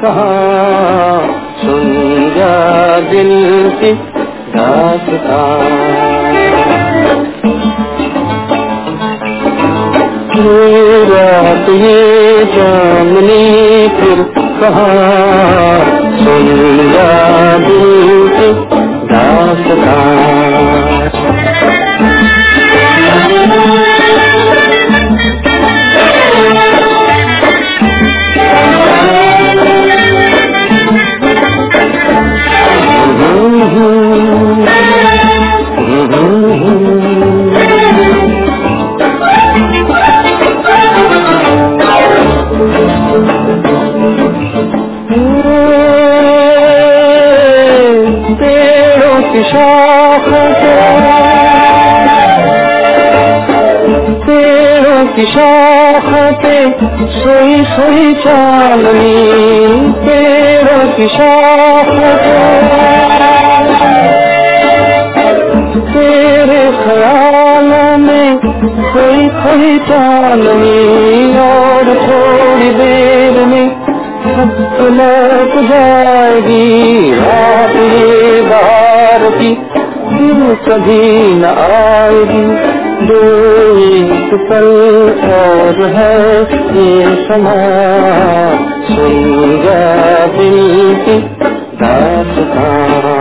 कहाँ, 0.00 1.20
सुन 1.60 1.84
जा 2.36 2.50
दिल 3.10 3.30
की 3.80 3.92
दास्तां 4.52 5.46
रात 11.10 11.70
ये 11.70 12.44
चांदनी 12.54 13.40
फिर 13.96 14.22
कहाँ, 14.60 15.78
सुन 16.20 16.46
जा 16.92 17.58
दिल 17.58 18.28
की 18.36 18.52
दास्तां 19.12 20.55
पेड़ों 49.56 50.24
की 50.26 50.82
शाख 50.84 51.46
पेड़ों 54.26 55.04
की 55.14 55.24
शाख 55.26 56.08
पे 56.42 56.56
सोई 57.16 57.56
सोई 57.70 58.12
चांदनी 58.24 59.14
पेड़ों 60.02 60.82
की 60.96 61.06
शाख 61.14 61.90
तेरे 65.96 66.64
ख्याल 66.80 67.70
में 68.00 68.28
कोई 68.96 69.28
कोई 69.38 69.76
चांदनी 69.88 71.38
और 71.40 71.94
थोड़ी 72.02 72.70
देर 72.72 73.44
में 73.46 73.65
सब 73.65 73.65
लौट 74.38 75.70
जाएगी। 75.70 77.10
रात 77.14 77.76
ये 77.76 78.42
बाहर 78.42 79.30
की 79.30 79.50
दिन 80.14 80.54
कभी 80.54 81.30
न 81.34 81.44
आएगी। 81.44 82.76
जो 83.06 83.20
एक 83.78 84.48
पल 84.50 84.68
और 85.32 85.96
है 85.96 86.40
ये 86.76 87.06
समा। 87.06 87.54
सुन 88.88 89.62
जा 89.62 90.26
दिल 90.26 90.94
की 90.94 91.16
दास्तां। 91.82 93.16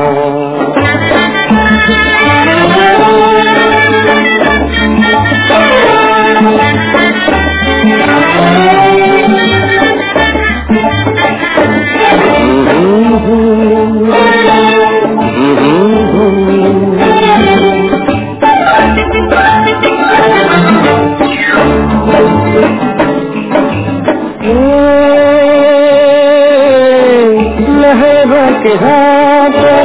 हाथों 28.76 29.80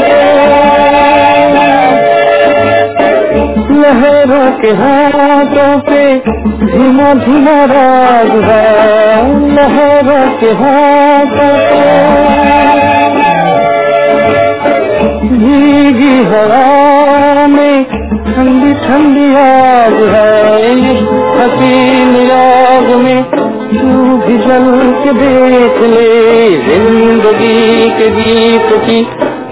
लहरों 3.80 4.48
के 4.60 4.70
हाथों 4.76 5.72
पे 5.80 6.02
धीमा 6.64 7.08
धीमा 7.20 7.56
राग 7.70 8.32
है। 8.46 8.64
लहरों 9.54 10.24
के 10.40 10.50
हाथों 10.60 11.54
पे 11.66 11.80
भीगी 15.32 16.16
हवा 16.28 17.46
में 17.46 17.84
ठंडी 18.24 18.72
ठंडी 18.82 19.28
आग 19.40 19.98
है। 20.14 20.30
हसीन 21.40 22.14
आग 22.32 22.88
में 22.96 23.20
के 27.98 28.08
गीत 28.10 28.72
की 28.86 29.02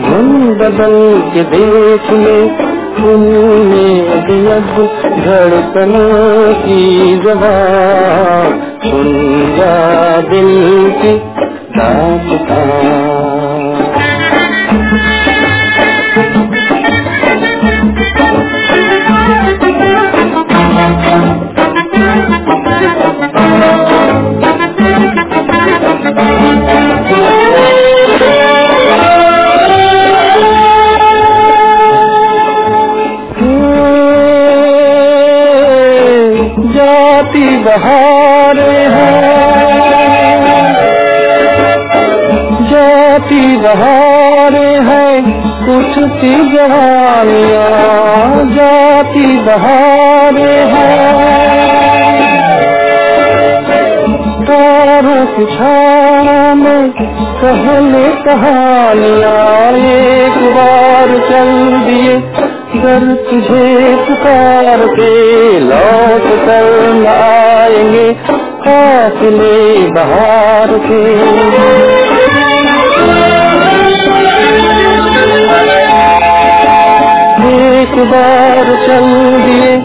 धुन 0.09 0.55
बदल 0.55 0.97
के 1.35 1.43
देख 1.43 2.11
ले। 2.13 2.37
तुमने 2.99 3.93
भी 4.27 4.47
अब 4.51 4.77
धड़कनों 5.27 6.53
की 6.63 7.17
जबान 7.17 8.51
सुन 8.85 9.07
जा 9.59 10.21
दिल 10.21 10.51
की 11.03 11.13
दास्तां 11.79 12.99
जाती 36.79 37.57
बहार 37.59 38.59
है। 38.61 39.13
जाती 42.71 43.57
बहार 43.57 44.55
है 44.89 45.07
उठती 45.77 46.35
जवानियाँ 46.57 47.69
जाती 48.57 49.39
बहार 49.39 50.37
है। 50.75 52.38
तारों 55.09 55.27
की 55.27 55.45
छाया 55.51 56.55
में 56.55 56.91
कहले 57.41 58.09
कहानियाँ 58.25 59.71
एक 59.89 60.37
बार 60.57 61.13
चल 61.29 61.53
दिए। 61.85 62.17
कर 62.75 63.07
तुझे 63.29 63.69
पुकार 64.09 64.85
के 64.91 65.13
लौट 65.61 66.29
कर 66.45 67.07
आएँगे 67.09 68.07
काफिले 68.67 69.57
बहार 69.93 70.77
के। 70.87 71.01
एक 77.49 77.95
बार 78.11 78.75
चल 78.87 79.07
दिए 79.45 79.77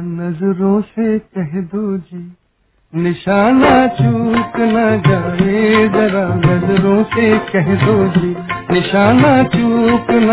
नज़रों 0.00 0.80
से 0.80 1.18
कह 1.18 1.60
दो 1.60 1.96
जी, 1.96 2.32
निशाना 2.94 3.86
चूक 3.86 4.52
न 4.56 5.02
जाए। 5.06 5.88
जरा 5.88 6.34
नज़रों 6.34 7.04
से 7.04 7.38
कह 7.38 7.86
दो 7.86 8.08
जी, 8.08 8.36
निशाना 8.72 9.42
चूक 9.42 9.55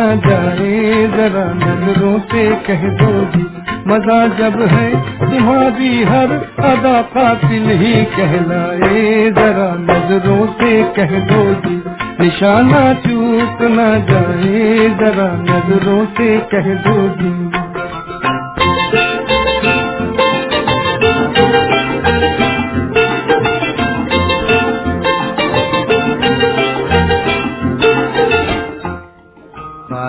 न 0.03 0.15
जाए, 0.19 1.07
जरा 1.07 1.43
नज़रों 1.53 2.17
से 2.31 2.41
कह 2.65 2.81
दो 2.97 3.11
जी 3.25 3.43
मज़ा 3.87 4.17
जब 4.37 4.59
है 4.71 4.89
तुम्हारी 5.21 6.03
हर 6.03 6.31
अदा 6.63 6.95
कातिल 7.13 7.69
ही 7.81 7.93
कहलाए। 8.15 9.31
जरा 9.31 9.69
नज़रों 9.81 10.45
से 10.53 10.71
कह 10.97 11.17
दो 11.25 11.43
जी 11.63 11.75
निशाना 12.19 12.81
चूक 13.03 13.61
ना 13.71 13.89
जाए, 14.09 14.75
जरा 14.99 15.29
नज़रों 15.41 16.05
से 16.17 16.37
कह 16.53 16.73
दो 16.83 16.97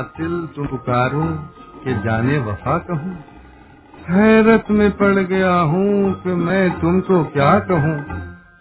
कातिल 0.04 0.48
तुम 0.56 0.66
पुकारो 0.66 1.22
कि 1.84 1.94
जाने 1.94 2.38
वफा 2.38 2.78
कहूँ। 2.78 3.12
हैरत 4.08 4.64
में 4.70 4.90
पड़ 4.90 5.18
गया 5.18 5.54
हूँ 5.54 6.12
कि 6.14 6.28
मैं 6.28 6.70
तुमको 6.80 7.24
क्या 7.24 7.58
कहूँ। 7.58 7.96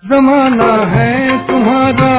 जमाना 0.06 0.86
है 0.86 1.48
तुम्हारा, 1.48 2.14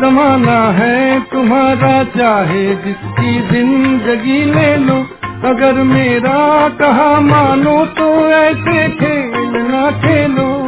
जमाना 0.00 0.58
है 0.72 1.20
तुम्हारा, 1.20 2.04
चाहे 2.04 2.76
जिसकी 2.76 3.32
ज़िंदगी 3.48 4.44
ले 4.44 4.76
लो। 4.76 4.98
अगर 5.48 5.82
मेरा 5.82 6.68
कहा 6.68 7.20
मानो 7.20 7.86
तो 7.86 8.28
ऐसे 8.28 8.88
खेल 8.88 9.62
ना 9.62 9.90
खेलो। 9.90 10.61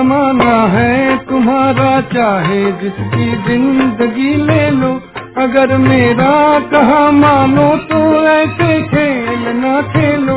जमाना 0.00 0.52
है, 0.72 1.16
तुम्हारा 1.18 2.00
चाहे 2.00 2.60
जिसकी 2.72 3.24
ज़िंदगी 3.46 4.34
ले 4.34 4.70
लो। 4.70 4.92
अगर 5.36 5.76
मेरा 5.78 6.36
कहा 6.70 7.10
मानो 7.10 7.66
तो 7.90 7.98
ऐसे 8.26 8.82
खेल 8.82 9.42
ना 9.56 9.74
खेलो। 9.82 10.36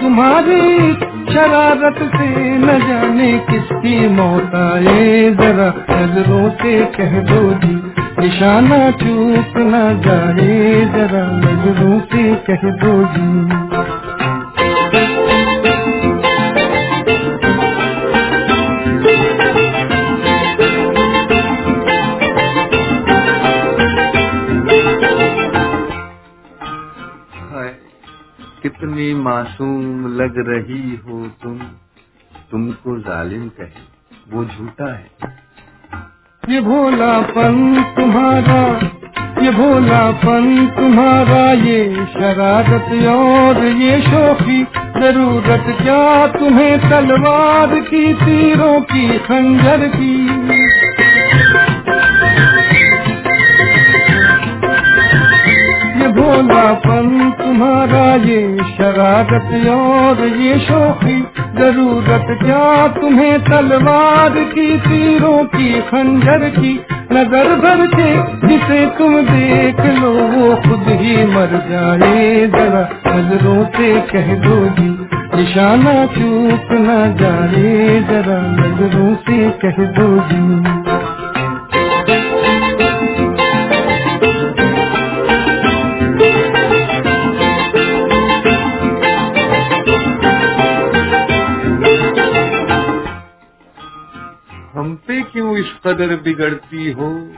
तुम्हारी 0.00 0.78
शरारत 1.34 2.00
से 2.16 2.58
न 2.58 2.78
जाने 2.88 3.30
किसकी 3.50 4.08
मौत 4.08 4.54
आए। 4.54 5.30
जरा 5.40 5.68
नज़रों 5.90 6.50
से 6.50 6.74
कह 6.96 7.18
दो 7.20 7.42
जी, 7.54 7.74
निशाना 8.18 8.90
चूक 8.90 9.56
न 9.58 9.84
जाए। 10.06 10.74
जरा 10.96 11.24
नज़रों 11.38 11.98
से 12.00 12.34
कह 12.50 12.70
दो 12.82 12.96
जी। 13.06 13.73
कितनी 28.64 29.14
मासूम 29.14 30.16
लग 30.16 30.34
रही 30.36 30.96
हो 30.96 31.26
तुम? 31.42 31.58
तुमको 32.50 32.98
जालिम 32.98 33.48
कहे, 33.48 33.80
वो 34.30 34.44
झूठा 34.44 34.94
है। 34.94 35.10
ये 36.48 36.60
भोलापन 36.60 37.82
तुम्हारा, 37.96 38.78
ये 39.44 39.50
भोलापन 39.50 40.66
तुम्हारा, 40.66 41.52
ये 41.52 42.06
शरारत 42.06 43.06
और 43.16 43.64
ये 43.64 44.02
शोखी, 44.02 44.62
ज़रूरत 45.02 45.76
क्या 45.82 46.26
तुम्हें 46.26 46.78
तलवार 46.78 47.80
की 47.80 48.14
तीरों 48.14 48.80
की, 48.80 49.18
खंजर 49.18 49.88
की? 49.88 50.26
भोलापन 56.24 57.32
तुम्हारा 57.38 58.14
ये 58.14 58.58
शरारत 58.58 59.68
और 59.68 60.26
ये 60.26 60.58
शोखी 60.58 61.20
ज़रूरत 61.58 62.26
क्या 62.42 62.86
तुम्हें 62.86 63.32
तलवार 63.32 64.30
की, 64.30 64.78
तीरों 64.78 65.44
की, 65.44 65.80
खंजर 65.80 66.48
की? 66.48 66.86
नज़र 67.12 67.54
भर 67.54 67.86
के 67.86 68.08
जिसे 68.48 68.86
तुम 68.98 69.20
देख 69.20 69.80
लो, 69.80 70.12
वो 70.12 70.56
खुद 70.56 70.86
ही 70.88 71.26
मर 71.26 71.66
जाए। 71.70 72.46
जरा 72.46 72.88
नज़रों 73.16 73.64
से 73.64 74.00
कह 74.00 74.34
दो 74.34 74.56
जी, 74.68 75.06
निशाना 75.36 76.06
चूक 76.06 76.72
न 76.72 77.16
जाए। 77.20 78.00
जरा 78.00 78.40
नज़रों 78.40 79.14
से 79.14 79.50
कह 79.50 79.84
दो 79.84 80.18
जी। 80.32 80.83
कदर 95.86 96.16
बिगड़ती 96.16 96.92
हो, 96.92 97.30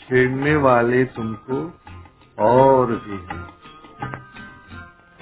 छेड़ने 0.00 0.56
वाले 0.56 1.04
तुमको 1.04 1.74
और 2.38 2.86
भी 2.86 3.12
हैं। 3.12 3.46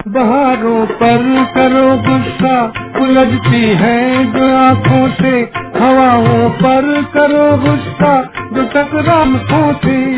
बहारों 0.07 0.85
पर 0.85 1.45
करो 1.45 1.97
गुस्सा, 1.97 2.63
उलझती 3.03 3.61
है 3.61 4.25
जो 4.25 4.57
आँखों 4.57 5.09
से। 5.09 5.51
हवाओं 5.79 6.49
पर 6.49 7.03
करो 7.03 7.57
गुस्सा, 7.57 8.21
जो 8.53 8.63
टकराओं 8.63 9.73
से 9.73 10.17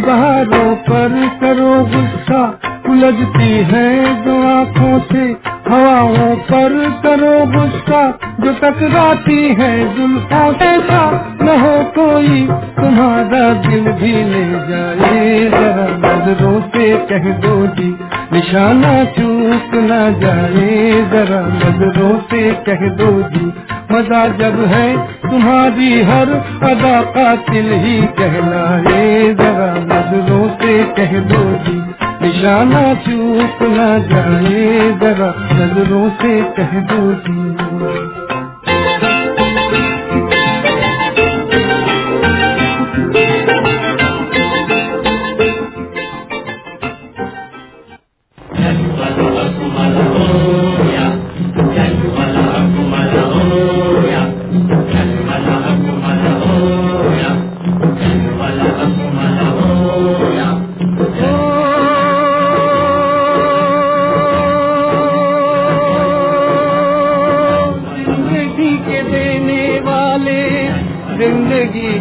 बहारों 0.00 0.76
पर 0.76 1.38
करो 1.40 1.84
गुस्सा, 1.84 2.60
उलझती 2.90 3.50
है 3.50 4.24
जो 4.24 4.42
आँखों 4.42 4.98
से। 5.00 5.59
हवाओं 5.70 6.36
पर 6.36 6.74
करो 7.02 7.34
गुस्सा। 7.52 8.02
जो 8.40 8.52
टकराती 8.52 9.42
है 9.62 9.72
जुल्फों 9.96 10.52
सा 10.80 11.02
न 11.42 11.48
हो 11.60 11.74
कोई, 11.98 12.40
तुम्हारा 12.76 13.42
दिल 13.68 13.92
भी 13.92 14.12
ले 14.24 14.44
जाए। 14.68 15.50
जरा 15.50 15.86
नज़रों 15.96 16.60
से 16.60 16.88
कह 17.06 17.30
दो 17.38 17.66
जी, 17.66 17.90
निशाना 18.32 18.94
चूक 19.04 19.74
न 19.74 20.00
जाए। 20.20 20.90
जरा 21.12 21.40
नज़रों 21.54 22.18
से 22.20 22.42
कह 22.68 22.88
दो 22.94 23.10
जी, 23.28 23.46
मज़ा 23.92 24.26
जब 24.26 24.60
है, 24.74 24.96
तुम्हारी 25.06 25.92
हर 26.02 26.34
अदा 26.70 27.00
का 27.10 27.32
दिल 27.52 27.72
ही 27.72 28.00
कहलाए। 28.18 29.20
जरा 29.34 29.72
नज़रों 29.84 30.48
से 30.48 30.78
कह 30.98 31.18
दो 31.18 31.44
जी 31.64 31.82
निशाना 32.22 32.82
चूक 33.04 33.62
ना 33.70 33.88
जाए 34.08 34.80
जरा 35.02 35.28
नज़रों 35.54 36.08
से 36.16 36.34
कह 36.56 36.80
दो 36.90 38.19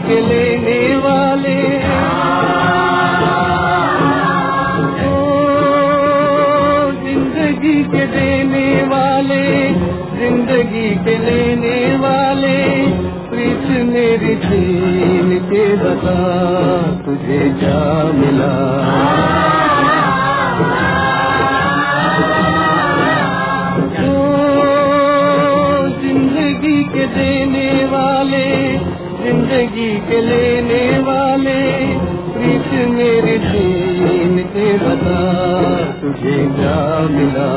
के 0.09 0.19
लेने 0.21 0.95
वाले। 0.97 1.57
ज़िंदगी 7.03 7.83
के 7.83 8.05
देने 8.07 8.67
वाले 8.83 9.43
ज़िंदगी 10.19 10.89
के 11.05 11.17
लेने 11.17 11.77
वाले 11.97 12.57
प्रीत 13.29 13.67
मेरी 13.85 14.35
के 15.51 15.65
बता 15.75 16.17
तुझे 17.05 17.39
क्या 17.59 17.81
मिला। 18.13 18.53
ओ, 23.99 24.17
के 26.93 27.05
देने 27.07 27.69
वाले 27.85 28.68
ज़िंदगी 29.59 29.93
के 30.07 30.19
लेने 30.21 30.83
वाले, 30.99 31.61
प्रीत 32.33 32.67
मेरे 32.89 33.37
दीन 33.37 34.37
के 34.53 34.67
बता 34.77 35.17
तुझे 36.01 36.35
जा 36.59 36.75
मिला। 37.09 37.47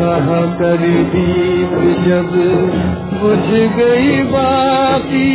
कहा 0.00 0.40
कर 0.58 0.82
दीप 1.12 1.78
जब 2.06 2.34
बुझ 3.20 3.46
गई 3.78 4.22
बाकी 4.32 5.30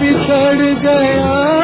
बिछड़ 0.00 0.74
गया 0.82 1.57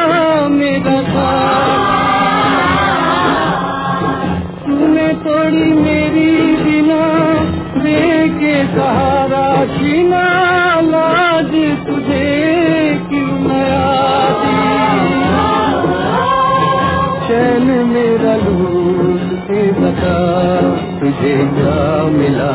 बता 19.75 20.15
तुझे 20.99 21.35
क्या 21.37 22.03
मिला? 22.09 22.51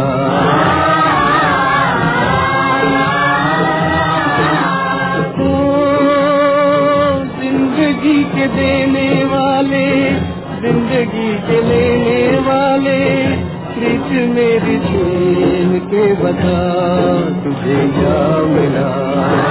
ज़िंदगी 7.40 8.24
के 8.24 8.46
देने 8.46 9.24
वाले, 9.24 9.86
ज़िंदगी 10.60 11.32
के 11.48 11.60
लेने 11.68 12.38
वाले, 12.38 12.98
प्रीत 13.74 14.28
मेरी 14.28 14.78
छीन 14.78 15.78
के 15.78 16.12
बता 16.14 16.58
तुझे 17.44 17.78
क्या 17.98 18.18
मिला? 18.46 19.49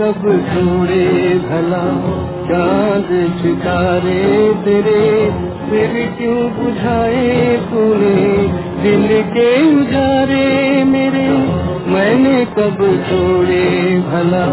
कब 0.00 0.22
छोड़े 0.22 1.34
भला, 1.34 1.84
चाँद 2.48 3.08
सितारे 3.42 4.54
तेरे, 4.64 5.30
फिर 5.70 6.14
क्यों 6.18 6.50
बुझाए 6.50 7.56
तूने? 7.56 8.36
दिल 8.82 9.22
के 9.22 9.76
उजारे 9.80 10.84
मेरे, 10.84 11.28
मैंने 11.90 12.44
कब 12.44 13.02
छोड़े 13.10 13.98
भला? 14.00 14.46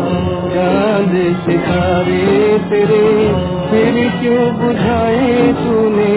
चाँद 0.50 1.36
सितारे 1.50 2.58
तेरे, 2.70 3.28
फिर 3.70 4.10
क्यों 4.22 4.54
बुझाए 4.54 5.54
तूने? 5.54 6.16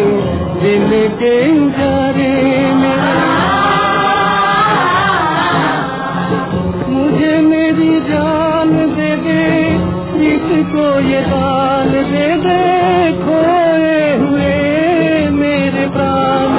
दिल 0.61 1.09
के 1.09 1.67
उजारे 1.67 1.88
खोए 13.19 14.01
हुए 14.17 14.55
मेरे 15.31 15.85
प्राण 15.89 16.55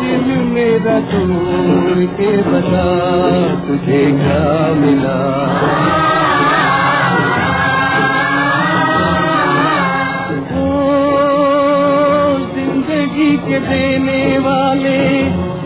दिल 0.00 0.26
मेरा 0.48 0.96
तोड़ 1.12 2.04
के 2.18 2.32
बता 2.50 2.86
तुझे 3.66 4.02
क्या 4.12 4.44
मिला। 4.74 5.18
ज़िंदगी 12.54 13.32
के 13.46 13.58
देने 13.60 14.22
वाले, 14.38 14.98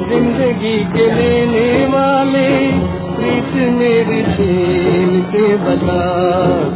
ज़िंदगी 0.09 0.79
के 0.95 1.07
लेने 1.15 1.71
वाले, 1.87 2.49
प्रीत 3.17 3.53
मेरी 3.73 4.21
छीन 4.33 4.88
के 5.39 5.57
बता 5.57 5.99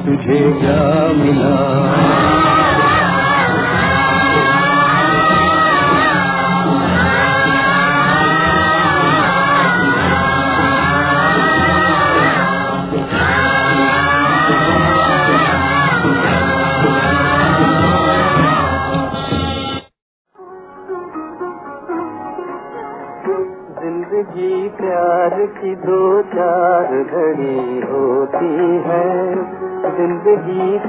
तुझे 0.05 0.41
क्या 0.61 1.13
मिला? 1.13 2.42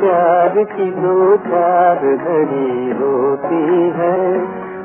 प्यार 0.03 0.63
की 0.63 0.85
दो 0.91 1.37
चार 1.37 1.99
घड़ी 2.15 2.91
होती 2.91 3.59
है। 3.97 4.17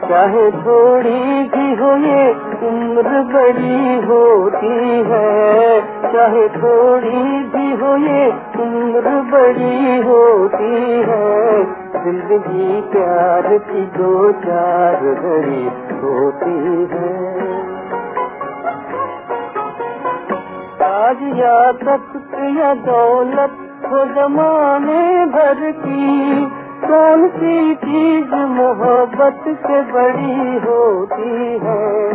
चाहे 0.01 0.51
थोड़ी 0.51 1.43
भी 1.45 1.75
हो 1.77 1.91
ये 1.97 2.31
उम्र 2.69 3.23
बड़ी 3.33 4.07
होती 4.07 4.77
है। 5.09 5.81
चाहे 6.13 6.49
थोड़ी 6.49 7.25
भी 7.55 7.75
हो 7.77 7.97
ये 7.97 8.29
उम्र 8.63 9.15
बड़ी 9.33 9.99
होती 10.03 10.73
है। 11.11 11.65
ज़िंदगी 12.05 12.81
प्यार 12.81 13.59
की 13.59 13.87
दो 13.99 14.33
चार 14.33 15.15
घड़ी 15.15 15.65
होती 15.99 16.59
है। 16.95 17.39
आज 20.91 21.23
या 21.39 21.73
तख्त 21.73 22.35
या 22.35 22.75
दौलत 22.75 23.65
हो 23.89 24.05
जमाने 24.05 25.27
भर 25.27 25.71
की, 25.71 26.47
कौन 26.89 27.29
सी 27.29 27.75
चीज़ 27.75 28.35
मोहब्बत 28.35 29.43
से 29.49 29.83
बड़ी 29.93 30.59
होती 30.67 31.59
है? 31.63 32.13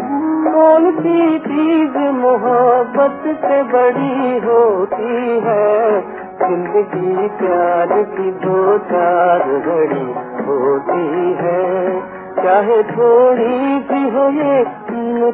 कौन 0.53 0.91
सी 0.91 1.39
चीज़ 1.39 1.97
मोहब्बत 1.97 3.21
से 3.25 3.63
बड़ी 3.63 4.39
होती 4.47 5.41
है? 5.45 6.01
ज़िंदगी 6.39 7.27
प्यार 7.27 8.03
की 8.03 8.31
दो 8.31 8.77
चार 8.77 9.39
घड़ी 9.39 10.13
होती 10.45 11.33
है। 11.43 12.01
चाहे 12.43 12.83
थोड़ी 12.83 13.79
भी 13.79 14.09
हो 14.09 14.29
ये 14.29 14.83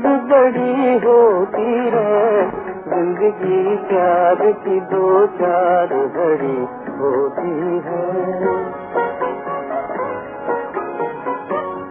बड़ी 0.10 1.00
होती 1.00 1.90
है। 1.94 2.69
ज़िंदगी 2.90 3.76
प्यार 3.88 4.40
की 4.62 4.80
दो 4.92 5.10
चार 5.36 5.88
घड़ी 5.88 6.60
होती 7.00 7.52
है। 7.86 8.06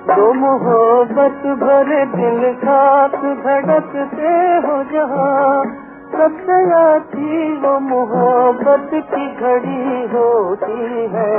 दो 0.08 0.32
मोहब्बत 0.34 1.46
भरे 1.62 2.04
दिल 2.06 2.52
साथ 2.54 3.16
धड़कते 3.44 4.34
हो 4.66 4.82
जहाँ 4.92 5.64
सबसे 6.12 6.60
अच्छी 6.74 7.56
वो 7.56 7.78
मोहब्बत 7.80 8.90
की 8.92 9.26
घड़ी 9.34 10.06
होती 10.14 11.08
है। 11.14 11.34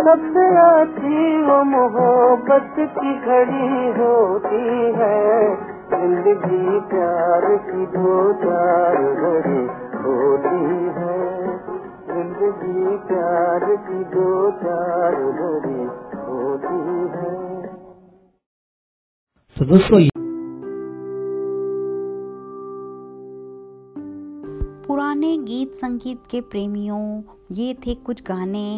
सबसे 0.00 0.50
अच्छी 0.64 1.42
वो 1.42 1.62
मोहब्बत 1.64 2.74
की 2.98 3.14
घड़ी 3.20 3.88
होती 3.98 4.92
है। 4.98 5.75
ज़िंदगी 5.96 6.80
प्यार 6.88 7.44
की 7.66 7.84
दो 7.92 8.16
चार 8.40 8.96
घड़ी 8.96 9.62
होती 10.00 10.58
है। 10.96 11.14
ज़िंदगी 12.08 12.96
प्यार 13.06 13.64
की 13.86 14.02
दो 14.04 14.50
चार 14.56 15.16
घड़ी 15.32 15.86
होती 16.18 16.76
है। 17.14 17.32
तो 19.56 19.64
दोस्तों 19.64 20.04
पुराने 24.86 25.36
गीत 25.44 25.74
संगीत 25.74 26.22
के 26.30 26.40
प्रेमियों 26.40 27.02
ये 27.52 27.74
थे 27.86 27.94
कुछ 28.06 28.22
गाने 28.22 28.68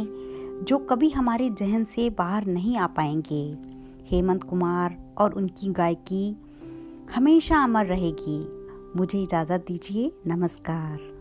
जो 0.63 0.79
कभी 0.91 1.11
हमारे 1.11 1.51
जहन 1.51 1.85
से 1.85 2.11
बाहर 2.11 2.47
नहीं 2.47 2.77
आ 2.79 2.87
पाएँगे। 2.87 3.45
हेमंत 4.11 4.43
कुमार 4.43 4.97
और 5.19 5.33
उनकी 5.33 5.73
गायकी 5.73 6.27
हमेशा 7.15 7.65
अमर 7.65 7.87
रहेगी। 7.87 8.49
मुझे 8.97 9.23
इजाज़त 9.23 9.65
दीजिए। 9.69 10.13
नमस्कार। 10.27 11.18